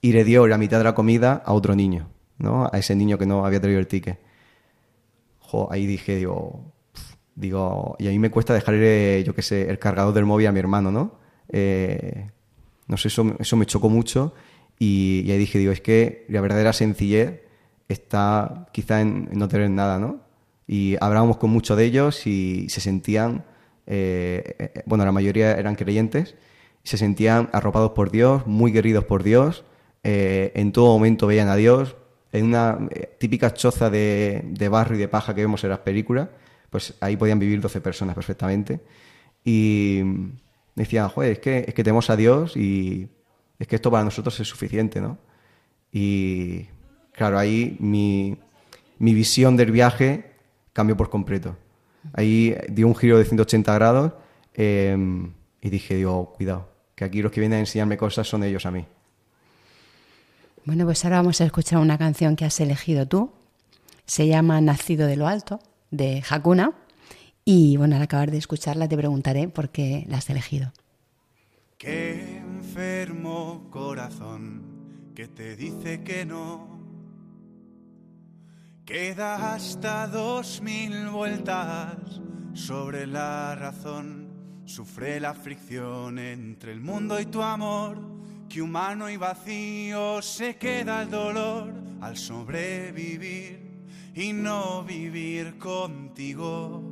[0.00, 2.68] y le dio la mitad de la comida a otro niño, ¿no?
[2.72, 4.18] A ese niño que no había traído el ticket.
[5.70, 6.72] ahí dije, digo,
[7.34, 10.52] digo, y a mí me cuesta dejarle, yo qué sé, el cargador del móvil a
[10.52, 11.18] mi hermano, ¿no?
[11.48, 12.30] Eh,
[12.86, 14.34] no sé, eso, eso me chocó mucho
[14.78, 17.42] y, y, ahí dije, digo, es que la verdadera sencillez
[17.88, 20.20] está quizá en no tener nada, ¿no?
[20.66, 23.44] Y hablábamos con muchos de ellos y se sentían,
[23.86, 26.36] eh, eh, bueno, la mayoría eran creyentes,
[26.82, 29.64] se sentían arropados por Dios, muy queridos por Dios,
[30.02, 31.96] eh, en todo momento veían a Dios,
[32.32, 32.78] en una
[33.18, 36.28] típica choza de, de, barro y de paja que vemos en las películas,
[36.74, 38.80] pues ahí podían vivir 12 personas perfectamente.
[39.44, 40.02] Y
[40.74, 43.08] decían, joder, es que, es que tenemos a Dios y
[43.60, 45.16] es que esto para nosotros es suficiente, ¿no?
[45.92, 46.66] Y
[47.12, 48.38] claro, ahí mi,
[48.98, 50.32] mi visión del viaje
[50.72, 51.56] cambió por completo.
[52.12, 54.14] Ahí dio un giro de 180 grados
[54.54, 55.32] em,
[55.62, 58.72] y dije, digo, cuidado, que aquí los que vienen a enseñarme cosas son ellos a
[58.72, 58.84] mí.
[60.64, 63.30] Bueno, pues ahora vamos a escuchar una canción que has elegido tú.
[64.06, 66.72] Se llama Nacido de lo Alto, de Hakuna.
[67.44, 70.72] Y bueno, al acabar de escucharla te preguntaré por qué la has elegido.
[71.78, 76.74] Qué enfermo corazón que te dice que no
[78.84, 82.20] Queda hasta dos mil vueltas
[82.52, 84.28] sobre la razón.
[84.66, 87.96] Sufre la fricción entre el mundo y tu amor.
[88.46, 93.63] Que humano y vacío se queda el dolor al sobrevivir
[94.14, 96.82] y no vivir contigo.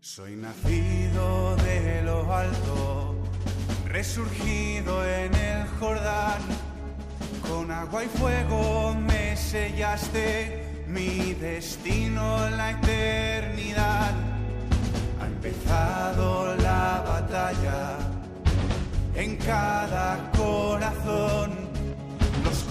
[0.00, 3.16] Soy nacido de lo alto,
[3.86, 6.42] resurgido en el Jordán
[7.48, 14.12] con agua y fuego me sellaste mi destino en la eternidad.
[15.20, 17.98] Ha empezado la batalla
[19.14, 21.61] en cada corazón.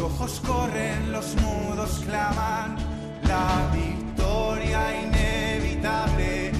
[0.01, 2.75] Los cojos corren, los mudos claman,
[3.21, 6.50] la victoria inevitable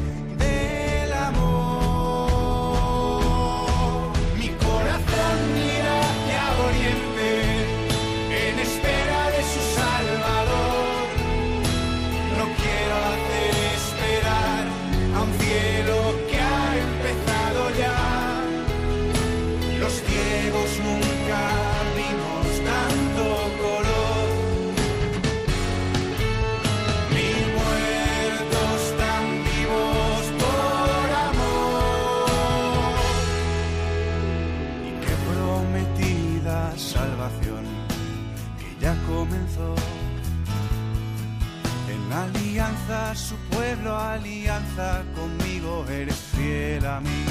[44.13, 47.25] alianza conmigo, eres fiel a mí.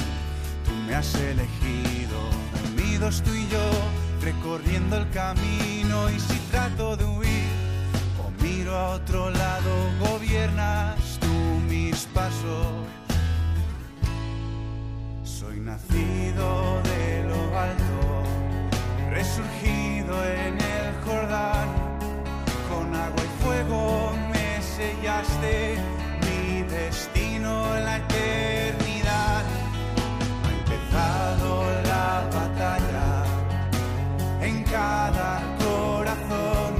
[0.65, 2.19] Tú me has elegido,
[2.71, 3.69] unidos tú y yo,
[4.21, 6.09] recorriendo el camino.
[6.09, 7.49] Y si trato de huir
[8.23, 11.33] o miro a otro lado, gobiernas tú
[11.67, 12.67] mis pasos.
[15.23, 18.23] Soy nacido de lo alto,
[19.09, 21.69] resurgido en el Jordán,
[22.69, 24.21] con agua y fuego
[24.81, 26.00] sellaste mi
[26.85, 29.43] destino la eternidad.
[30.43, 31.49] Ha empezado
[31.91, 33.09] la batalla
[34.41, 35.29] en cada
[35.65, 36.73] corazón.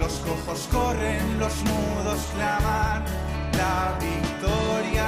[0.00, 3.04] Los cojos corren, los mudos claman,
[3.60, 3.76] la
[4.08, 5.06] victoria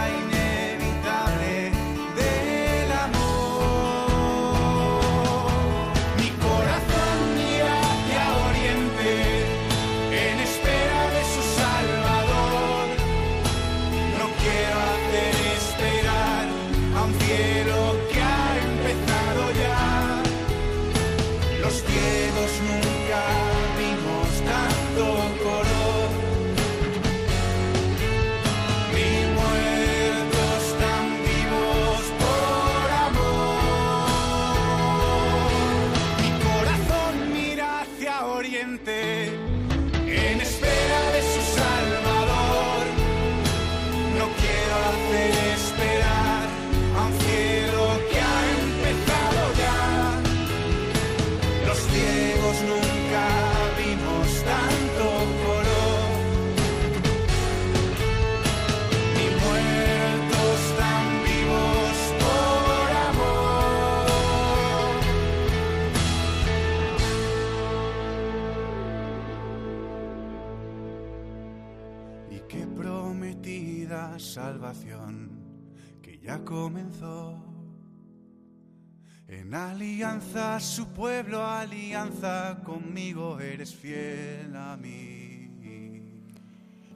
[79.94, 85.48] alianza su pueblo, alianza conmigo, eres fiel a mí.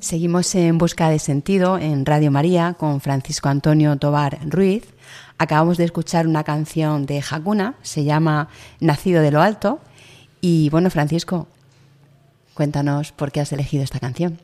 [0.00, 4.82] Seguimos en Busca de Sentido en Radio María con Francisco Antonio Tobar Ruiz.
[5.38, 8.48] Acabamos de escuchar una canción de Hakuna, se llama
[8.80, 9.78] Nacido de lo Alto.
[10.40, 11.46] Y bueno, Francisco,
[12.54, 14.40] cuéntanos por qué has elegido esta canción.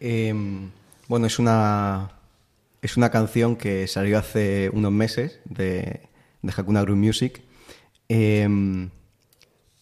[0.00, 0.70] Em,
[1.08, 2.10] bueno, es una,
[2.80, 6.05] es una canción que salió hace unos meses de,
[6.46, 7.42] de Hakuna Group Music.
[8.08, 8.90] Em,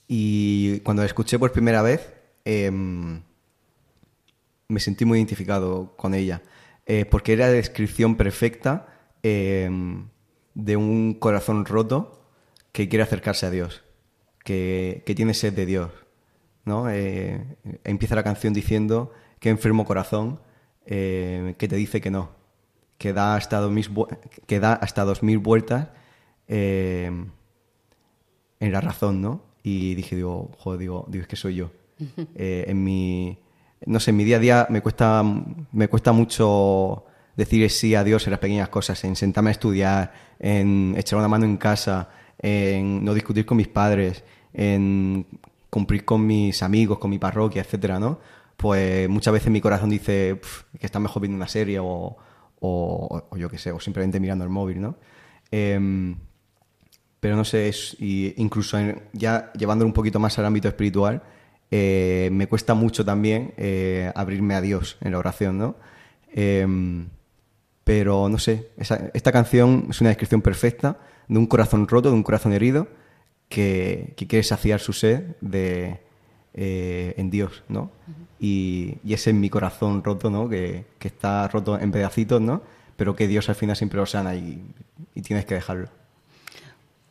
[0.08, 2.12] y cuando la escuché por primera vez,
[2.44, 3.22] em,
[4.68, 6.42] me sentí muy identificado con ella,
[6.86, 8.88] eh, porque era la descripción perfecta
[9.22, 12.28] de un corazón roto
[12.72, 13.84] que quiere acercarse a Dios,
[14.44, 15.90] que, que tiene sed de Dios.
[16.64, 16.90] ¿no?
[16.90, 20.40] Eh, empieza la canción diciendo que enfermo corazón
[20.86, 22.30] eh, que te dice que no,
[22.98, 23.88] que da hasta dos mil,
[24.46, 25.88] que da hasta dos mil vueltas
[26.48, 27.10] eh,
[28.60, 29.42] en la razón, ¿no?
[29.62, 31.70] Y dije, digo, joder, digo, digo es que soy yo.
[32.34, 33.38] en mi,
[33.86, 35.22] no sé, en mi día a día me cuesta,
[35.72, 37.04] me cuesta mucho
[37.36, 41.28] decir sí a Dios en las pequeñas cosas, en sentarme a estudiar, en echar una
[41.28, 45.26] mano en casa, en no discutir con mis padres, en
[45.70, 48.18] cumplir con mis amigos, con mi parroquia, etcétera, ¿no?
[48.56, 50.40] pues muchas veces mi corazón dice
[50.78, 52.16] que está mejor viendo una serie o,
[53.36, 54.96] yo qué sé, o simplemente mirando el móvil, ¿no?
[55.50, 56.16] Em,
[57.24, 58.76] pero no sé, es, y incluso
[59.14, 61.22] ya llevándolo un poquito más al ámbito espiritual,
[61.70, 65.74] eh, me cuesta mucho también eh, abrirme a Dios en la oración, ¿no?
[66.34, 67.08] Em,
[67.82, 72.24] pero no sé, esta canción es una descripción perfecta de un corazón roto, de un
[72.24, 72.88] corazón herido,
[73.48, 76.00] que, quiere saciar su sed de,
[76.52, 77.90] eh, en Dios, ¿no?
[78.38, 80.46] y, ese es mi corazón roto, ¿no?
[80.46, 82.60] Que, está roto en pedacitos, ¿no?
[82.98, 84.62] Pero que Dios al final siempre lo sana y,
[85.22, 86.03] tienes que dejarlo.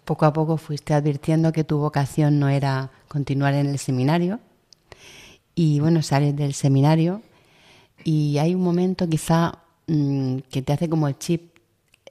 [0.05, 4.39] Poco a poco fuiste advirtiendo que tu vocación no era continuar en el seminario.
[5.55, 7.21] Y bueno, sales del seminario
[8.03, 11.55] y hay un momento quizá mm, que te hace como el chip,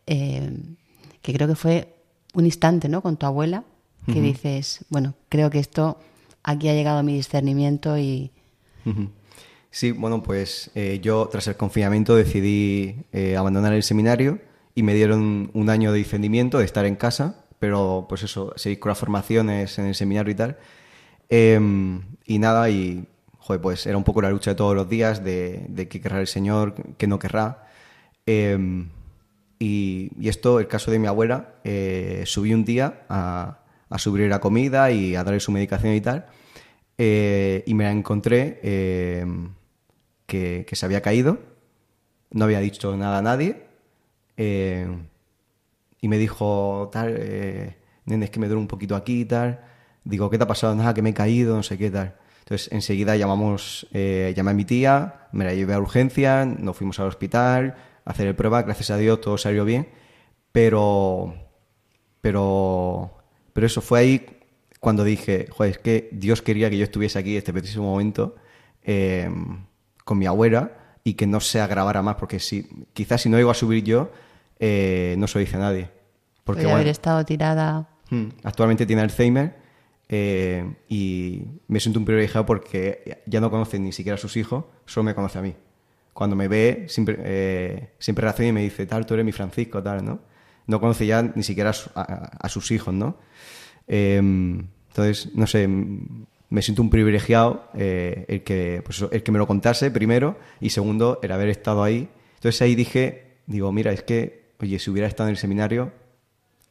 [0.06, 0.50] eh,
[1.20, 1.94] que creo que fue
[2.34, 3.02] un instante, ¿no?
[3.02, 3.64] Con tu abuela,
[4.06, 5.98] que dices, bueno, creo que esto,
[6.42, 8.32] aquí ha llegado mi discernimiento y,
[9.70, 14.38] Sí, bueno, pues eh, yo tras el confinamiento decidí eh, abandonar el seminario
[14.74, 18.80] y me dieron un año de discernimiento de estar en casa, pero pues eso, seguir
[18.80, 20.58] con las formaciones en el seminario y tal.
[21.28, 23.06] Em, y nada, y
[23.38, 26.18] joder, pues era un poco la lucha de todos los días de, de qué querrá
[26.20, 27.68] el Señor, qué no querrá.
[28.26, 28.88] Em,
[29.60, 34.40] y, esto, el caso de mi abuela, eh, subí un día a, a subir la
[34.40, 36.26] comida y a darle su medicación y tal.
[36.98, 39.24] Eh, y me la encontré eh,
[40.26, 41.38] que, se había caído,
[42.32, 43.62] no había dicho nada a nadie,
[44.36, 44.88] eh,
[46.02, 47.14] y me dijo, tal,
[48.04, 49.60] nene, es que me duele un poquito aquí tal.
[50.04, 50.74] Digo, ¿qué te ha pasado?
[50.74, 52.16] Nada, que me he caído, no sé qué tal.
[52.40, 57.06] Entonces, enseguida llamamos, llamé a mi tía, me la llevé a urgencia, nos fuimos al
[57.06, 59.88] hospital a hacer el prueba, gracias a Dios todo salió bien,
[60.50, 61.34] pero,
[62.20, 63.16] pero,
[63.52, 64.26] pero eso fue ahí
[64.80, 68.34] cuando dije, joder, es que Dios quería que yo estuviese aquí este preciso momento
[68.82, 69.64] em,
[70.04, 70.72] con mi abuela
[71.04, 74.10] y que no se agravara más, porque si, quizás si no iba a subir yo,
[74.64, 75.90] eh, no se lo dice a nadie.
[76.44, 77.88] Porque haber estado tirada.
[78.10, 79.56] Hmm, actualmente tiene Alzheimer
[80.08, 84.64] eh, y me siento un privilegiado porque ya no conoce ni siquiera a sus hijos,
[84.86, 85.56] solo me conoce a mí.
[86.12, 89.82] Cuando me ve, siempre, eh, siempre reacciona y me dice, tal, tú eres mi Francisco,
[89.82, 90.20] tal, ¿no?
[90.68, 93.16] No conoce ya ni siquiera a sus hijos, ¿no?
[93.88, 99.38] Em, entonces, no sé, me siento un privilegiado eh, el, que, pues, el que me
[99.38, 102.08] lo contase primero y segundo, el haber estado ahí.
[102.36, 105.92] Entonces ahí dije, digo, mira, es que, oye, si hubiera estado en el seminario,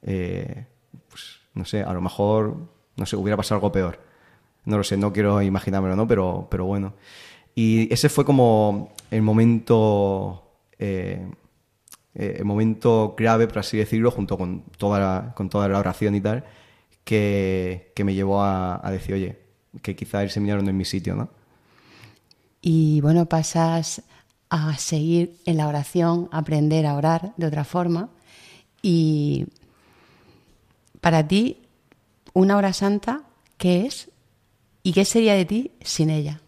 [0.02, 0.66] eh,
[1.10, 2.58] pues no sé, a lo mejor,
[2.96, 4.00] no sé, hubiera pasado algo peor.
[4.66, 6.08] No lo sé, no quiero imaginármelo, ¿no?
[6.08, 6.94] Pero, pero bueno.
[7.56, 11.30] Y ese fue como el momento, eh,
[12.14, 16.46] el momento clave, por así decirlo, junto con toda con toda la oración y tal,
[17.04, 19.39] que, me llevó a, decir, oye,
[19.82, 21.30] que quizá el seminario no es mi sitio, ¿no?
[22.62, 24.04] Y bueno, pasas
[24.52, 28.10] a seguir en la oración, aprender a orar de otra forma.
[28.82, 29.47] Y
[30.99, 31.62] para ti,
[32.34, 33.24] una hora santa,
[33.58, 34.12] ¿qué es?
[34.84, 36.41] ¿Y qué sería de ti sin ella?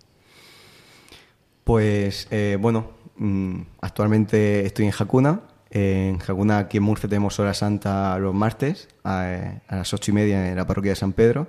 [1.64, 7.54] Pues eh, bueno, mm, actualmente estoy en Jacuna, en Jacuna, aquí en Murcia, tenemos Hora
[7.54, 11.48] Santa los martes a, las ocho y media en la parroquia de San Pedro.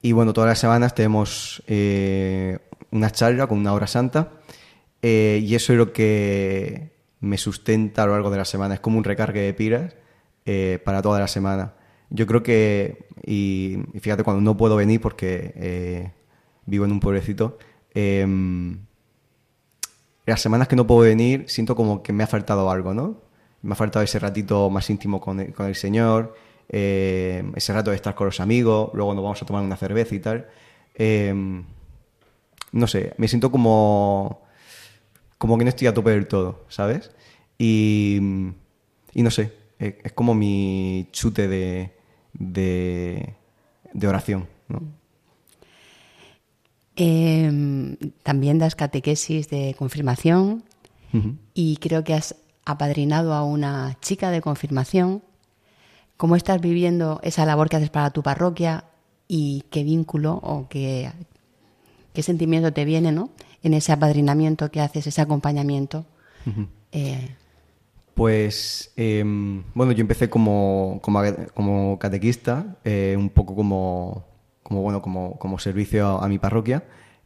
[0.00, 2.58] Y bueno, todas las semanas tenemos eh,
[2.92, 4.37] una charla con una hora santa.
[5.02, 6.90] Eh, y eso es lo que
[7.20, 8.74] me sustenta a lo largo de la semana.
[8.74, 9.94] Es como un recargue de pilas
[10.46, 11.74] eh, para toda la semana.
[12.10, 16.12] Yo creo que, y, fíjate, cuando no puedo venir porque eh,
[16.66, 17.58] vivo en un pueblecito,
[17.94, 18.78] em,
[20.26, 23.20] las semanas que no puedo venir siento como que me ha faltado algo, ¿no?
[23.62, 26.34] Me ha faltado ese ratito más íntimo con el, Señor,
[26.68, 30.14] em, ese rato de estar con los amigos, luego nos vamos a tomar una cerveza
[30.14, 30.48] y tal.
[30.94, 31.64] Em,
[32.72, 34.47] no sé, me siento como,
[35.38, 37.12] como que no estoy a tope del todo, ¿sabes?
[37.58, 38.18] Y,
[39.14, 41.92] y no sé, es como mi chute de,
[42.32, 43.34] de,
[44.06, 44.48] oración.
[46.96, 50.64] Em, también das catequesis de confirmación
[51.54, 55.22] y creo que has apadrinado a una chica de confirmación.
[56.16, 58.84] ¿Cómo estás viviendo esa labor que haces para tu parroquia
[59.28, 61.12] y qué vínculo o qué,
[62.12, 63.30] qué sentimiento te viene ¿no?
[63.62, 66.04] En ese apadrinamiento que haces, ese acompañamiento?
[68.18, 74.26] Pues, em, bueno, yo empecé como, como, catequista, eh, un poco como,
[74.64, 76.82] como, bueno, como, como servicio a, mi parroquia.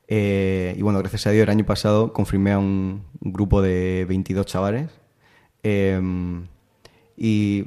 [0.06, 4.44] Eh, y bueno, gracias a Dios, el año pasado confirmé a un, grupo de 22
[4.44, 4.90] chavales.
[5.62, 6.46] Em,
[7.16, 7.64] y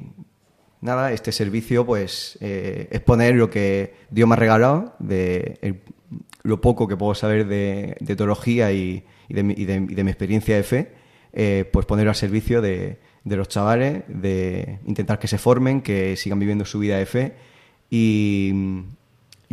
[0.82, 5.82] nada, este servicio pues eh, es poner lo que Dios me ha regalado, de
[6.46, 10.92] lo poco que puedo saber de, teología y, de, mi, experiencia de fe,
[11.72, 16.40] pues ponerlo al servicio de, de los chavales, de intentar que se formen, que sigan
[16.40, 17.34] viviendo su vida de fe.
[17.90, 18.54] Y,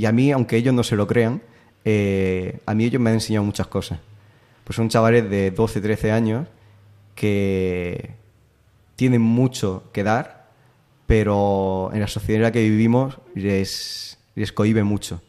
[0.06, 1.42] a mí, aunque ellos no se lo crean,
[1.84, 3.98] eh, a mí ellos me han enseñado muchas cosas.
[4.62, 6.48] Pues son chavales de 12, 13 años
[7.14, 8.14] que
[8.94, 10.50] tienen mucho que dar,
[11.06, 15.22] pero en la sociedad en la que vivimos les, les cohibe mucho.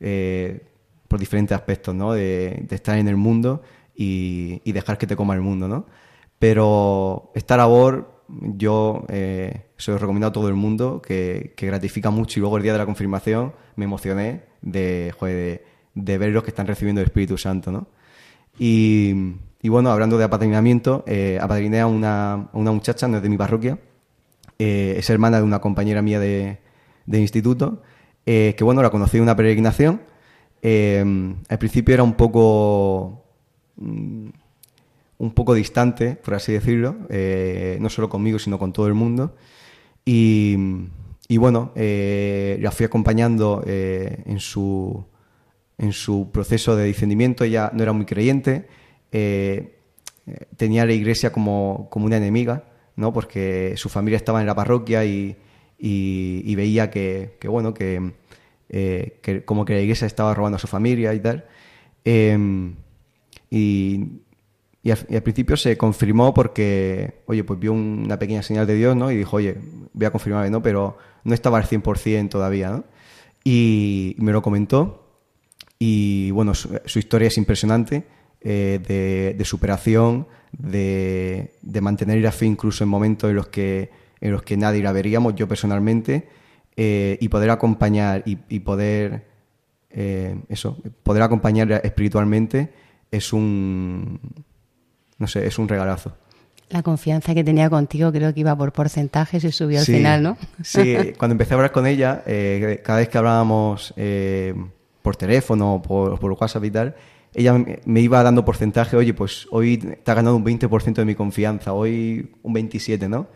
[0.00, 0.62] Eh,
[1.08, 2.12] por diferentes aspectos, ¿no?
[2.12, 3.62] De, estar en el mundo
[3.94, 5.86] y, y, dejar que te coma el mundo, ¿no?
[6.38, 12.38] Pero esta labor yo eh, se lo recomiendo a todo el mundo, que, gratifica mucho
[12.38, 15.14] y luego el día de la confirmación me emocioné de,
[15.94, 17.88] de, ver los que están recibiendo el Espíritu Santo, ¿no?
[18.58, 19.14] Y,
[19.64, 23.78] bueno, hablando de apadrinamiento, eh, apadriné a una, una, muchacha, no es de mi parroquia,
[24.58, 26.58] eh, es hermana de una compañera mía de,
[27.06, 27.82] de instituto,
[28.26, 30.02] eh, que bueno, la conocí en una peregrinación.
[30.62, 33.24] Al principio era un poco...
[33.76, 34.28] Mm,
[35.18, 39.34] un poco distante, por así decirlo, eh, no solo conmigo, sino con todo el mundo.
[40.04, 40.56] Y,
[41.36, 45.04] bueno, eh, la fui acompañando eh, en, su,
[45.76, 47.44] en su proceso de discernimiento.
[47.44, 48.68] Ella no era muy creyente,
[50.56, 52.64] tenía la iglesia como, como, una enemiga,
[52.96, 53.12] ¿no?
[53.12, 55.36] porque su familia estaba en la parroquia y,
[55.78, 58.12] y, veía que, que, bueno, que,
[58.68, 61.44] que, como que la iglesia estaba robando a su familia y tal.
[63.50, 64.04] y
[64.82, 69.10] y al, principio se confirmó porque, oye, pues vio una pequeña señal de Dios, ¿no?
[69.10, 69.56] Y dijo, oye,
[69.92, 70.62] voy a confirmarme, ¿no?
[70.62, 72.84] Pero no estaba al 100% todavía, ¿no?
[73.44, 75.04] Y me lo comentó.
[75.78, 78.04] Y bueno, su, historia es impresionante
[78.40, 81.50] eh, de, superación, de,
[81.80, 83.90] mantener la fe incluso en momentos en los que,
[84.20, 86.28] en los que nadie la veríamos, yo personalmente,
[86.80, 89.26] eh, y poder acompañar y, poder,
[89.90, 92.72] eh, eso, poder acompañar espiritualmente
[93.10, 94.20] es un
[95.18, 96.12] no sé, es un regalazo.
[96.70, 100.36] La confianza que tenía contigo creo que iba por porcentajes y subió al final, ¿no?
[100.62, 104.54] Sí, cuando empecé a hablar con ella, eh, cada vez que hablábamos eh,
[105.02, 106.94] por teléfono, por, por WhatsApp y tal,
[107.34, 107.54] ella
[107.84, 111.72] me iba dando porcentaje, oye, pues hoy te ha ganado un 20% de mi confianza,
[111.72, 113.26] hoy un 27%, ¿no?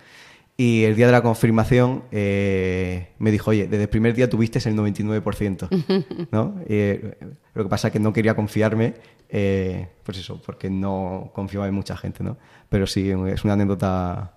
[0.57, 4.59] Y el día de la confirmación eh, me dijo, oye, desde el primer día tuviste
[4.69, 6.55] el 99%, ¿no?
[7.55, 8.95] lo que pasa es que no quería confiarme
[9.35, 12.37] eh, pues eso, porque no confiaba en mucha gente, ¿no?
[12.69, 14.35] Pero sí, es una anécdota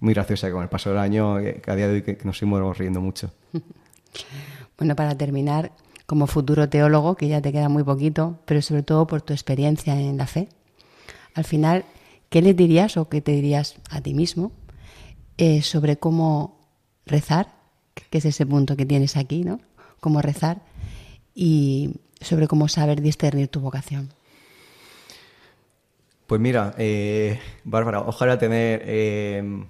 [0.00, 2.18] muy graciosa que con el paso del año, eh, que a día de hoy que,
[2.24, 3.30] nos seguimos riendo mucho.
[4.78, 5.72] Bueno, para terminar,
[6.06, 9.94] como futuro teólogo, que ya te queda muy poquito, pero sobre todo por tu experiencia
[9.94, 10.48] en la fe,
[11.34, 11.84] al final,
[12.30, 14.52] ¿qué le dirías o qué te dirías a ti mismo
[15.40, 16.58] eh, sobre cómo
[17.06, 17.48] rezar,
[18.10, 19.58] que es ese punto que tienes aquí, ¿no?
[19.98, 20.58] Cómo rezar
[21.34, 24.10] y sobre cómo saber discernir tu vocación.
[26.26, 29.64] Pues mira, eh, Bárbara, ojalá tener eh,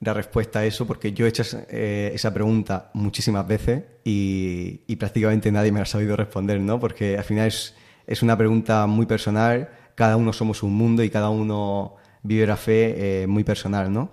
[0.00, 5.50] la respuesta a eso, porque yo he hecho eh, esa pregunta muchísimas veces y, prácticamente
[5.50, 6.78] nadie me ha sabido responder, ¿no?
[6.78, 7.74] Porque al final es,
[8.06, 12.56] es, una pregunta muy personal, cada uno somos un mundo y cada uno vive la
[12.56, 14.12] fe muy personal, ¿no?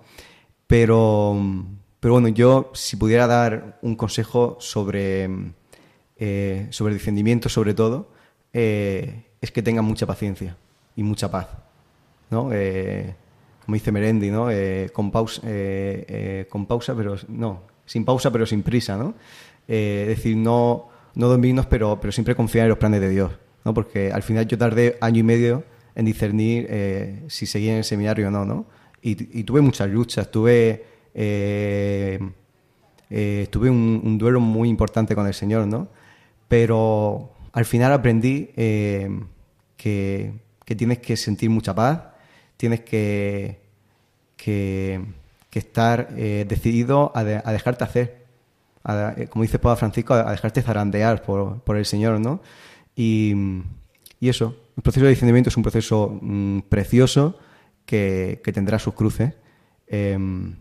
[0.66, 1.36] Pero,
[2.00, 5.28] pero bueno, yo si pudiera dar un consejo sobre,
[6.70, 8.08] sobre el discernimiento, sobre todo,
[8.52, 10.56] es que tengan mucha paciencia
[10.96, 11.48] y mucha paz
[12.30, 12.44] ¿no?
[12.44, 14.48] como dice Merendi, ¿no?
[14.92, 15.42] con, pausa,
[16.48, 19.14] con pausa, pero no, sin pausa, pero sin prisa, ¿no?
[19.66, 23.32] es decir, no, no dormirnos, pero, pero siempre confiar en los planes de Dios,
[23.64, 23.74] ¿no?
[23.74, 25.64] Porque al final yo tardé año y medio
[25.94, 28.66] en discernir si seguía en el seminario o no, ¿no?
[29.02, 30.84] Y, tuve muchas luchas, tuve,
[31.14, 32.18] eh,
[33.08, 35.88] eh, tuve un, duelo muy importante con el Señor, ¿no?
[36.48, 39.08] Pero al final aprendí eh,
[39.76, 40.32] que,
[40.64, 42.00] tienes que sentir mucha paz,
[42.56, 43.60] tienes que,
[44.36, 45.00] que,
[45.52, 48.26] estar decidido a, dejarte hacer,
[49.30, 52.42] como dice Pablo Francisco, a, dejarte zarandear por, por, el Señor, ¿no?
[52.94, 53.34] Y,
[54.20, 57.38] y, eso, el proceso de discernimiento es un proceso mm, precioso,
[57.86, 59.32] que, tendrá sus cruces.
[59.86, 60.56] Em,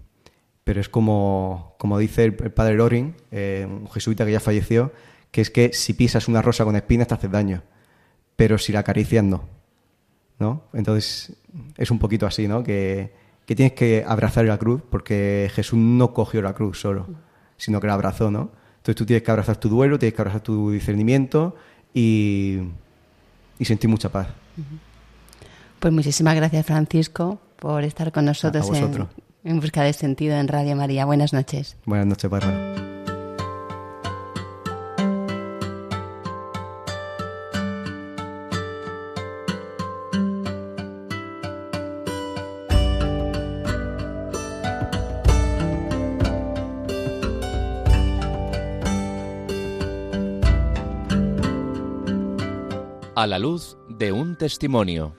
[0.63, 4.93] pero es como, como dice el, padre Loring, eh, un jesuita que ya falleció,
[5.31, 7.63] que es que si pisas una rosa con espinas te haces daño,
[8.35, 9.43] pero si la acaricias no.
[10.39, 10.63] ¿no?
[10.73, 11.33] Entonces
[11.77, 12.63] es un poquito así, ¿no?
[12.63, 13.13] Que,
[13.45, 17.07] que tienes que abrazar la cruz, porque Jesús no cogió la cruz solo,
[17.57, 18.51] sino que la abrazó, ¿no?
[18.77, 21.55] Entonces tú tienes que abrazar tu duelo, tienes que abrazar tu discernimiento
[21.93, 22.59] y,
[23.57, 24.27] y sentir mucha paz.
[25.85, 28.67] Pues muchísimas gracias, Francisco, por estar con nosotros
[29.43, 31.05] en, Busca de Sentido en Radio María.
[31.05, 31.77] Buenas noches.
[31.85, 32.73] Buenas noches, Bárbara.
[53.13, 55.13] A la luz de un testimonio.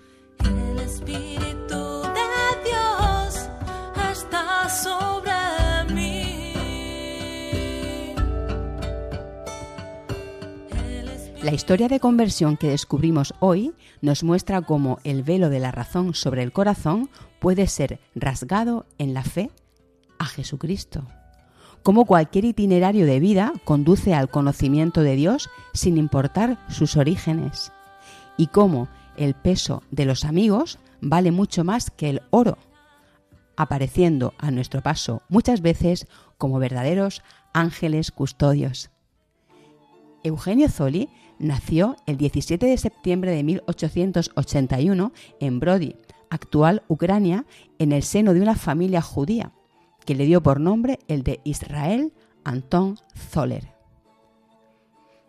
[11.47, 16.13] La historia de conversión que descubrimos hoy nos muestra cómo el velo de la razón
[16.13, 19.53] sobre el corazón puede ser rasgado en la fe
[20.19, 21.07] a Jesucristo.
[21.85, 27.71] Cómo cualquier itinerario de vida conduce al conocimiento de Dios sin importar sus orígenes.
[28.37, 32.59] Y cómo el peso de los amigos vale mucho más que el oro,
[33.57, 37.23] apareciendo a nuestro paso muchas veces como verdaderos
[37.53, 38.91] ángeles custodios.
[40.25, 45.97] Eugenio Zoli nació el 17 de septiembre de 1881 en Brody,
[46.30, 47.47] actual Ucrania,
[47.78, 49.53] en el seno de una familia judía,
[50.05, 52.12] que le dio por nombre el de Israel
[52.45, 53.74] Anton Zoller.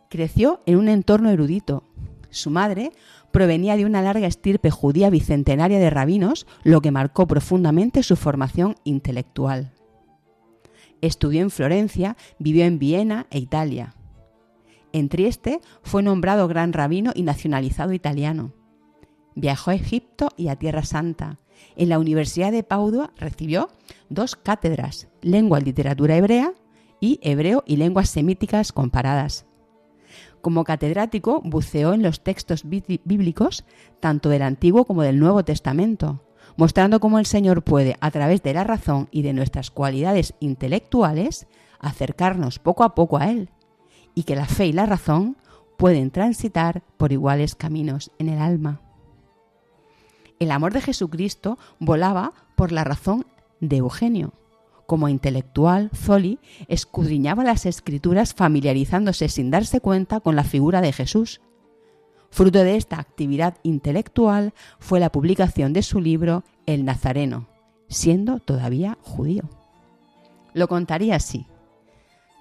[0.09, 1.83] Creció en un entorno erudito.
[2.29, 2.91] Su madre
[3.31, 8.75] provenía de una larga estirpe judía bicentenaria de rabinos, lo que marcó profundamente su formación
[8.83, 9.73] intelectual.
[11.01, 13.96] Estudió en Florencia, vivió en Viena e Italia.
[14.93, 18.53] En Trieste fue nombrado gran rabino y nacionalizado italiano.
[19.35, 21.38] Viajó a Egipto y a Tierra Santa.
[21.75, 23.69] En la Universidad de Padua recibió
[24.09, 26.53] dos cátedras, lengua y literatura hebrea
[26.99, 29.45] y hebreo y lenguas semíticas comparadas.
[30.41, 33.65] Como catedrático buceó en los textos bíblicos,
[33.99, 36.23] tanto del Antiguo como del Nuevo Testamento,
[36.55, 41.47] mostrando cómo el Señor puede, a través de la razón y de nuestras cualidades intelectuales,
[41.79, 43.49] acercarnos poco a poco a Él
[44.18, 45.38] y que la fe y la razón
[45.78, 48.82] pueden transitar por iguales caminos en el alma.
[50.39, 53.28] El amor de Jesucristo volaba por la razón
[53.59, 54.34] de Eugenio.
[54.88, 61.39] Como intelectual, Zoli escudriñaba las escrituras familiarizándose sin darse cuenta con la figura de Jesús.
[62.32, 67.45] Fruto de esta actividad intelectual fue la publicación de su libro El Nazareno,
[67.88, 69.43] siendo todavía judío.
[70.55, 71.45] Lo contaría así.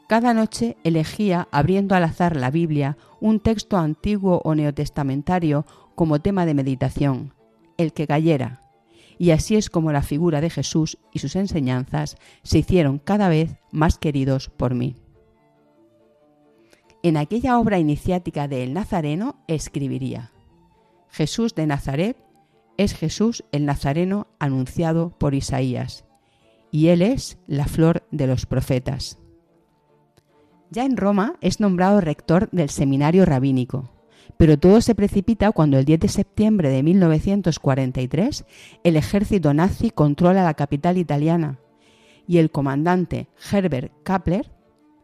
[0.06, 6.46] Cada noche elegía, abriendo al azar la Biblia, un texto antiguo o neotestamentario como tema
[6.46, 7.34] de meditación,
[7.76, 8.60] el que cayera.
[9.18, 13.56] Y así es como la figura de Jesús y sus enseñanzas se hicieron cada vez
[13.72, 14.94] más queridos por mí.
[17.02, 20.30] En aquella obra iniciática de El Nazareno escribiría,
[21.08, 22.16] Jesús de Nazaret
[22.76, 26.04] es Jesús el Nazareno anunciado por Isaías,
[26.70, 29.18] y él es la flor de los profetas.
[30.70, 33.90] Ya en Roma es nombrado rector del seminario rabínico,
[34.36, 38.44] pero todo se precipita cuando el 10 de septiembre de 1943
[38.82, 41.58] el ejército nazi controla la capital italiana
[42.26, 44.50] y el comandante Herbert Kappler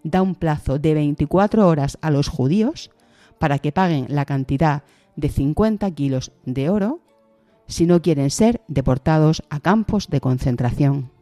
[0.03, 2.91] da un plazo de 24 horas a los judíos
[3.39, 4.83] para que paguen la cantidad
[5.17, 7.01] de 50 kilos de oro
[7.67, 11.13] si no quieren ser deportados a campos de concentración.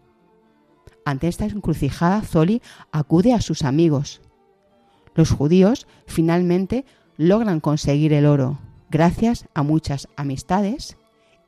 [1.05, 2.63] Ante esta encrucijada, Zoli
[2.93, 4.21] acude a sus amigos,
[5.15, 6.85] los judíos finalmente
[7.17, 8.59] logran conseguir el oro
[8.91, 10.97] gracias a muchas amistades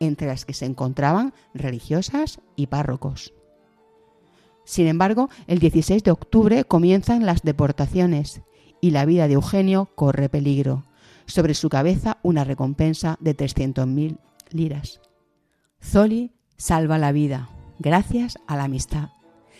[0.01, 3.33] entre las que se encontraban religiosas y párrocos.
[4.65, 8.43] Sin embargo, el 16 de octubre comienzan las deportaciones
[8.81, 10.85] y la vida de Eugenio corre peligro.
[11.27, 14.19] Sobre su cabeza una recompensa de 300.000
[14.51, 15.01] liras.
[15.81, 19.11] Zoli salva la vida gracias a la amistad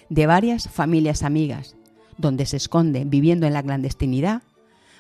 [0.09, 1.75] de varias familias amigas,
[2.19, 4.43] donde se esconde viviendo en la clandestinidad,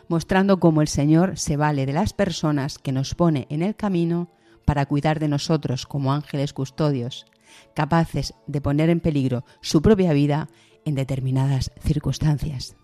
[0.09, 4.29] mostrando cómo el Señor se vale de las personas que nos pone en el camino
[4.65, 7.27] para cuidar de nosotros como ángeles custodios,
[7.75, 10.49] capaces de poner en peligro su propia vida
[10.85, 12.77] en determinadas circunstancias.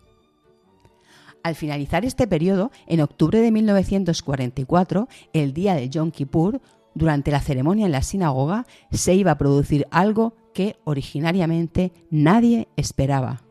[1.43, 6.61] Al finalizar este periodo, en octubre de 1944, el día de Yom Kippur,
[6.95, 13.43] durante la ceremonia en la sinagoga, se iba a producir algo que originariamente nadie esperaba,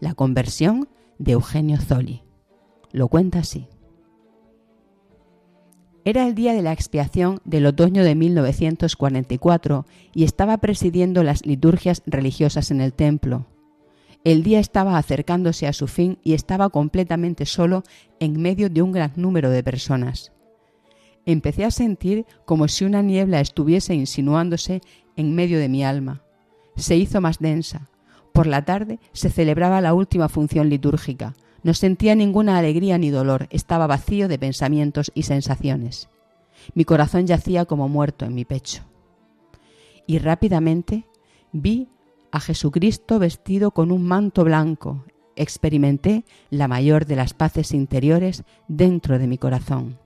[0.00, 0.88] la conversión
[1.18, 2.22] de Eugenio Zoli.
[2.92, 3.68] Lo cuenta así.
[6.04, 12.02] Era el día de la expiación del otoño de 1944 y estaba presidiendo las liturgias
[12.06, 13.46] religiosas en el templo.
[14.24, 17.84] El día estaba acercándose a su fin y estaba completamente solo
[18.18, 20.32] en medio de un gran número de personas.
[21.26, 24.80] Empecé a sentir como si una niebla estuviese insinuándose
[25.16, 26.22] en medio de mi alma.
[26.76, 27.89] Se hizo más densa.
[28.32, 31.34] Por la tarde se celebraba la última función litúrgica.
[31.62, 36.08] No sentía ninguna alegría ni dolor, estaba vacío de pensamientos y sensaciones.
[36.74, 38.82] Mi corazón yacía como muerto en mi pecho.
[40.06, 41.06] Y rápidamente
[41.52, 41.88] vi
[42.32, 45.04] a Jesucristo vestido con un manto blanco.
[45.36, 49.98] Experimenté la mayor de las paces interiores dentro de mi corazón.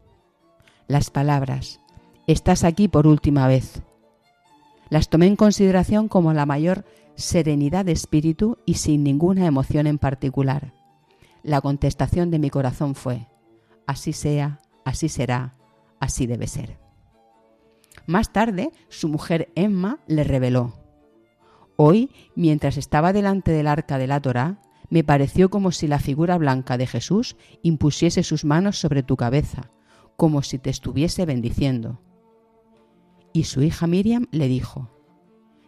[0.86, 1.80] Las palabras,
[2.26, 3.82] estás aquí por última vez.
[4.90, 6.84] Las tomé en consideración como la mayor
[7.16, 10.72] serenidad de espíritu y sin ninguna emoción en particular.
[11.42, 13.28] La contestación de mi corazón fue,
[13.86, 15.56] así sea, así será,
[16.00, 16.78] así debe ser.
[18.06, 20.74] Más tarde, su mujer Emma le reveló,
[21.76, 24.60] Hoy, mientras estaba delante del arca de la Torá,
[24.90, 29.72] me pareció como si la figura blanca de Jesús impusiese sus manos sobre tu cabeza,
[30.16, 32.00] como si te estuviese bendiciendo.
[33.32, 34.93] Y su hija Miriam le dijo,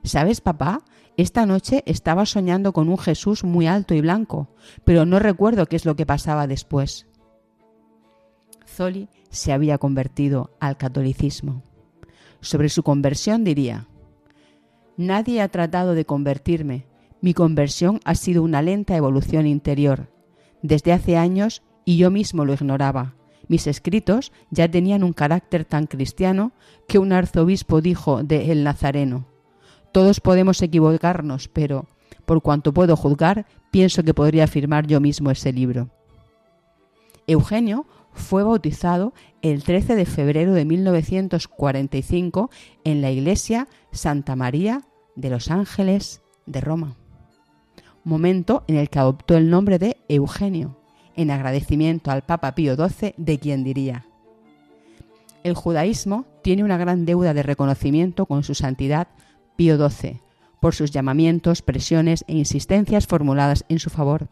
[0.07, 0.83] ¿Sabes, papá?
[1.17, 4.49] Esta noche estaba soñando con un Jesús muy alto y blanco,
[4.85, 7.09] pero no recuerdo qué es lo que pasaba después.
[8.69, 11.65] Zoli se había convertido al catolicismo.
[12.41, 13.89] Sobre su conversión diría,
[14.97, 16.87] Nadie ha tratado de convertirme.
[17.21, 20.09] Mi conversión ha sido una lenta evolución interior.
[20.63, 23.17] Desde hace años, y yo mismo lo ignoraba,
[23.49, 26.53] mis escritos ya tenían un carácter tan cristiano
[26.87, 29.27] que un arzobispo dijo de El Nazareno,
[29.97, 31.87] todos podemos equivocarnos, pero
[32.27, 35.89] por cuanto puedo juzgar, pienso que podría firmar yo mismo ese libro.
[37.27, 42.51] Eugenio fue bautizado el 13 de febrero de 1945
[42.85, 44.83] en la iglesia Santa María
[45.15, 46.97] de los Ángeles de Roma,
[48.05, 50.77] momento en el que adoptó el nombre de Eugenio,
[51.15, 54.05] en agradecimiento al Papa Pío XII, de quien diría,
[55.43, 59.09] el judaísmo tiene una gran deuda de reconocimiento con su santidad
[59.57, 60.21] Pío XII,
[60.61, 64.29] por sus llamamientos, presiones e insistencias formuladas en su favor.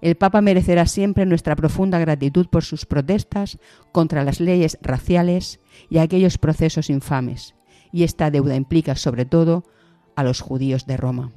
[0.00, 3.58] El Papa merecerá siempre nuestra profunda gratitud por sus protestas
[3.92, 7.54] contra las leyes raciales y aquellos procesos infames,
[7.92, 9.64] y esta deuda implica sobre todo
[10.16, 11.30] a los judíos de Roma.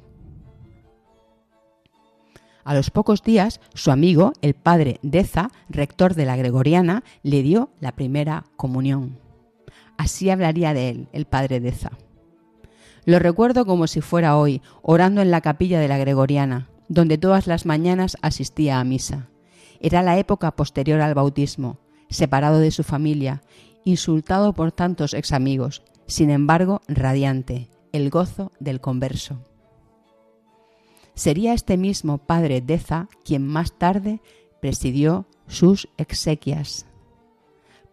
[2.64, 7.70] A los pocos días, su amigo, el padre Deza, rector de la Gregoriana, le dio
[7.78, 9.20] la primera comunión.
[9.96, 11.92] Así hablaría de él el padre Deza.
[13.06, 17.46] Lo recuerdo como si fuera hoy, orando en la capilla de la Gregoriana, donde todas
[17.46, 19.28] las mañanas asistía a misa.
[19.80, 21.78] Era la época posterior al bautismo,
[22.10, 23.42] separado de su familia,
[23.84, 29.38] insultado por tantos ex amigos, sin embargo radiante, el gozo del converso.
[31.14, 34.20] Sería este mismo padre Deza quien más tarde
[34.60, 36.86] presidió sus exequias.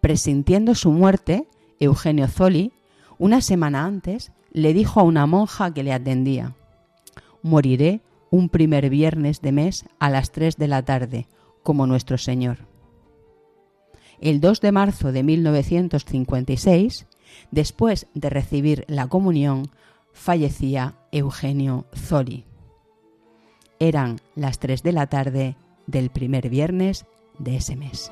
[0.01, 1.47] Presintiendo su muerte,
[1.80, 2.74] Eugenio Zoli,
[3.20, 6.56] una semana antes, le dijo a una monja que le atendía,
[7.41, 11.28] Moriré un primer viernes de mes a las 3 de la tarde,
[11.62, 12.60] como nuestro Señor.
[14.22, 17.08] El 2 de marzo de 1956,
[17.51, 19.70] después de recibir la comunión,
[20.14, 22.45] fallecía Eugenio Zoli.
[23.80, 27.06] Eran las 3 de la tarde del primer viernes
[27.38, 28.12] de ese mes.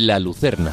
[0.00, 0.72] La Lucerna.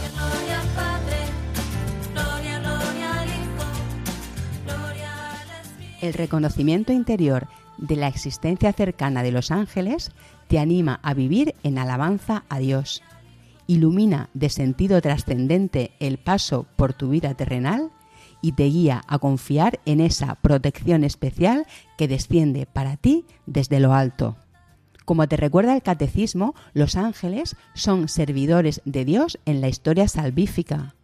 [6.01, 10.11] El reconocimiento interior de la existencia cercana de los ángeles
[10.47, 13.03] te anima a vivir en alabanza a Dios.
[13.67, 17.91] Ilumina de sentido trascendente el paso por tu vida terrenal
[18.41, 21.65] y te guía a confiar en esa protección especial
[21.97, 24.38] que desciende para ti desde lo alto.
[25.08, 30.95] Como te recuerda el catecismo, los ángeles son servidores de Dios en la historia salvífica.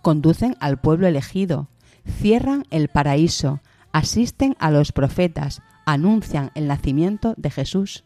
[0.00, 1.68] Conducen al pueblo elegido,
[2.06, 3.60] cierran el paraíso,
[3.92, 8.04] asisten a los profetas, anuncian el nacimiento de Jesús.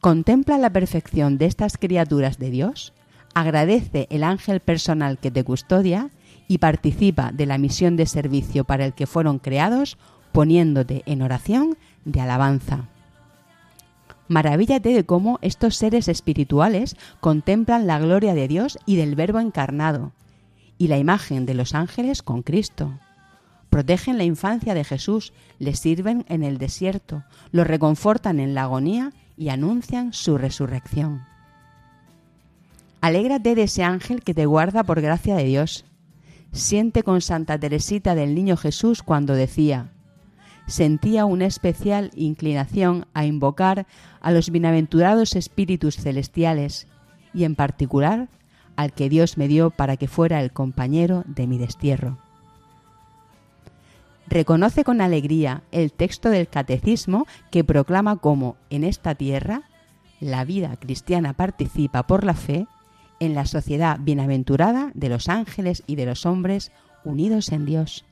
[0.00, 2.94] Contempla la perfección de estas criaturas de Dios,
[3.34, 6.08] agradece el ángel personal que te custodia
[6.48, 9.98] y participa de la misión de servicio para el que fueron creados,
[10.32, 11.76] poniéndote en oración
[12.06, 12.88] de alabanza.
[14.32, 20.12] Maravíllate de cómo estos seres espirituales contemplan la gloria de Dios y del Verbo encarnado,
[20.78, 22.98] y la imagen de los ángeles con Cristo.
[23.68, 29.12] Protegen la infancia de Jesús, le sirven en el desierto, lo reconfortan en la agonía
[29.36, 31.26] y anuncian su resurrección.
[33.02, 35.84] Alégrate de ese ángel que te guarda por gracia de Dios.
[36.52, 39.90] Siente con Santa Teresita del Niño Jesús cuando decía,
[40.66, 43.86] sentía una especial inclinación a invocar
[44.20, 46.86] a los bienaventurados espíritus celestiales
[47.34, 48.28] y en particular
[48.76, 52.18] al que Dios me dio para que fuera el compañero de mi destierro.
[54.28, 59.62] Reconoce con alegría el texto del catecismo que proclama cómo en esta tierra
[60.20, 62.66] la vida cristiana participa por la fe
[63.20, 66.72] en la sociedad bienaventurada de los ángeles y de los hombres
[67.04, 68.04] unidos en Dios.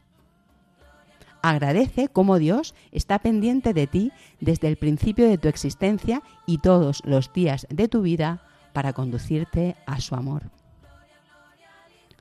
[1.43, 7.03] Agradece cómo Dios está pendiente de ti desde el principio de tu existencia y todos
[7.05, 10.51] los días de tu vida para conducirte a su amor.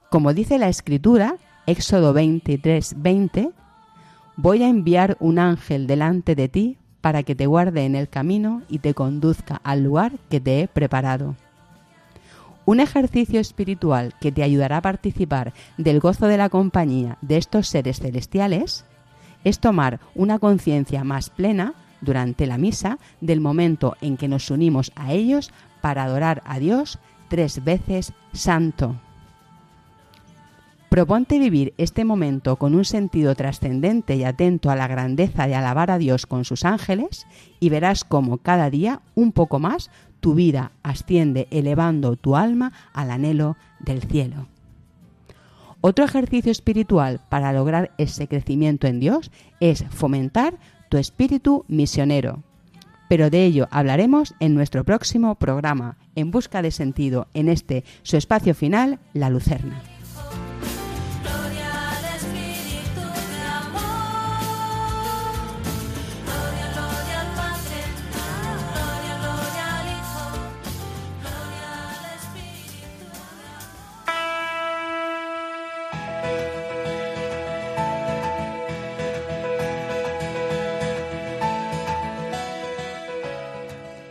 [0.09, 1.35] Como dice la Escritura,
[1.67, 3.51] Éxodo 23, 20,
[4.37, 8.63] voy a enviar un ángel delante de ti para que te guarde en el camino
[8.69, 11.35] y te conduzca al lugar que te he preparado.
[12.65, 17.67] Un ejercicio espiritual que te ayudará a participar del gozo de la compañía de estos
[17.67, 18.85] seres celestiales
[19.43, 24.91] es tomar una conciencia más plena durante la misa del momento en que nos unimos
[24.95, 28.95] a ellos para adorar a Dios tres veces santo.
[30.89, 35.91] Proponte vivir este momento con un sentido trascendente y atento a la grandeza de alabar
[35.91, 37.27] a Dios con sus ángeles
[37.59, 43.11] y verás cómo cada día un poco más tu vida asciende elevando tu alma al
[43.11, 44.47] anhelo del cielo.
[45.81, 50.57] Otro ejercicio espiritual para lograr ese crecimiento en Dios es fomentar
[50.89, 52.43] tu espíritu misionero.
[53.07, 58.17] Pero de ello hablaremos en nuestro próximo programa, En Busca de Sentido, en este su
[58.17, 59.81] espacio final, La Lucerna.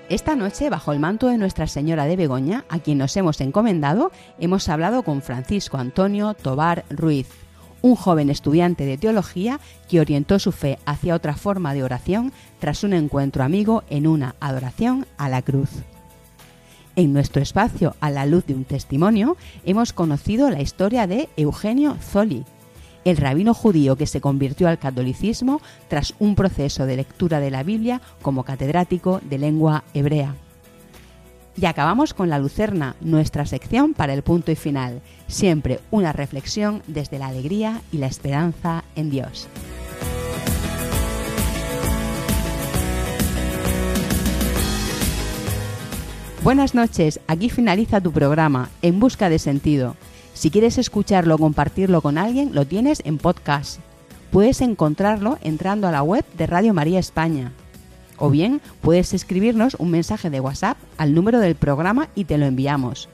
[0.09, 4.11] Esta noche, bajo el manto de Nuestra Señora de Begoña, a quien nos hemos encomendado,
[4.38, 7.28] hemos hablado con Francisco Antonio Tobar Ruiz,
[7.82, 12.84] un joven estudiante de teología que orientó su fe hacia otra forma de oración tras
[12.84, 15.68] un encuentro amigo en una adoración a la cruz.
[16.96, 19.36] En nuestro espacio A la luz de un testimonio
[19.66, 22.46] hemos conocido la historia de Eugenio Zoli,
[23.05, 27.62] el rabino judío que se convirtió al catolicismo tras un proceso de lectura de la
[27.62, 30.34] Biblia como catedrático de lengua hebrea.
[31.61, 36.82] Y acabamos con la Lucerna, nuestra sección para el punto y final, siempre una reflexión
[36.86, 39.49] desde la alegría y la esperanza en Dios.
[46.44, 49.96] Buenas noches, aquí finaliza tu programa En Busca de Sentido
[50.39, 53.80] Si quieres escucharlo o compartirlo con alguien, lo tienes en podcast.
[54.30, 57.51] Puedes encontrarlo entrando a la web de Radio María España.
[58.18, 62.47] O bien puedes escribirnos un mensaje de WhatsApp al número del programa y te lo
[62.47, 63.09] enviamos.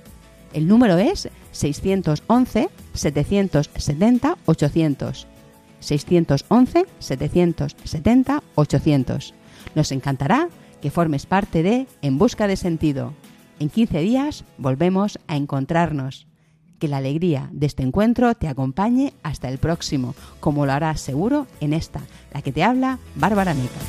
[0.53, 5.27] El número es 611 770 800.
[5.81, 9.35] 611 770 800.
[9.75, 10.51] Nos encantará
[10.83, 13.14] que formes parte de En Busca de Sentido.
[13.61, 16.27] En 15 días volvemos a encontrarnos.
[16.79, 21.47] Que la alegría de este encuentro te acompañe hasta el próximo, como lo harás seguro
[21.61, 22.01] en esta,
[22.33, 23.81] la que te habla Bárbara Meca.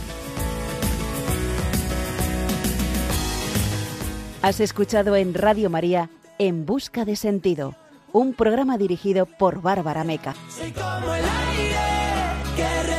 [4.41, 7.75] Has escuchado en Radio María En Busca de Sentido,
[8.13, 10.35] un programa dirigido por Bárbara Meca.
[10.49, 11.75] Soy como el aire
[12.55, 12.94] que revienta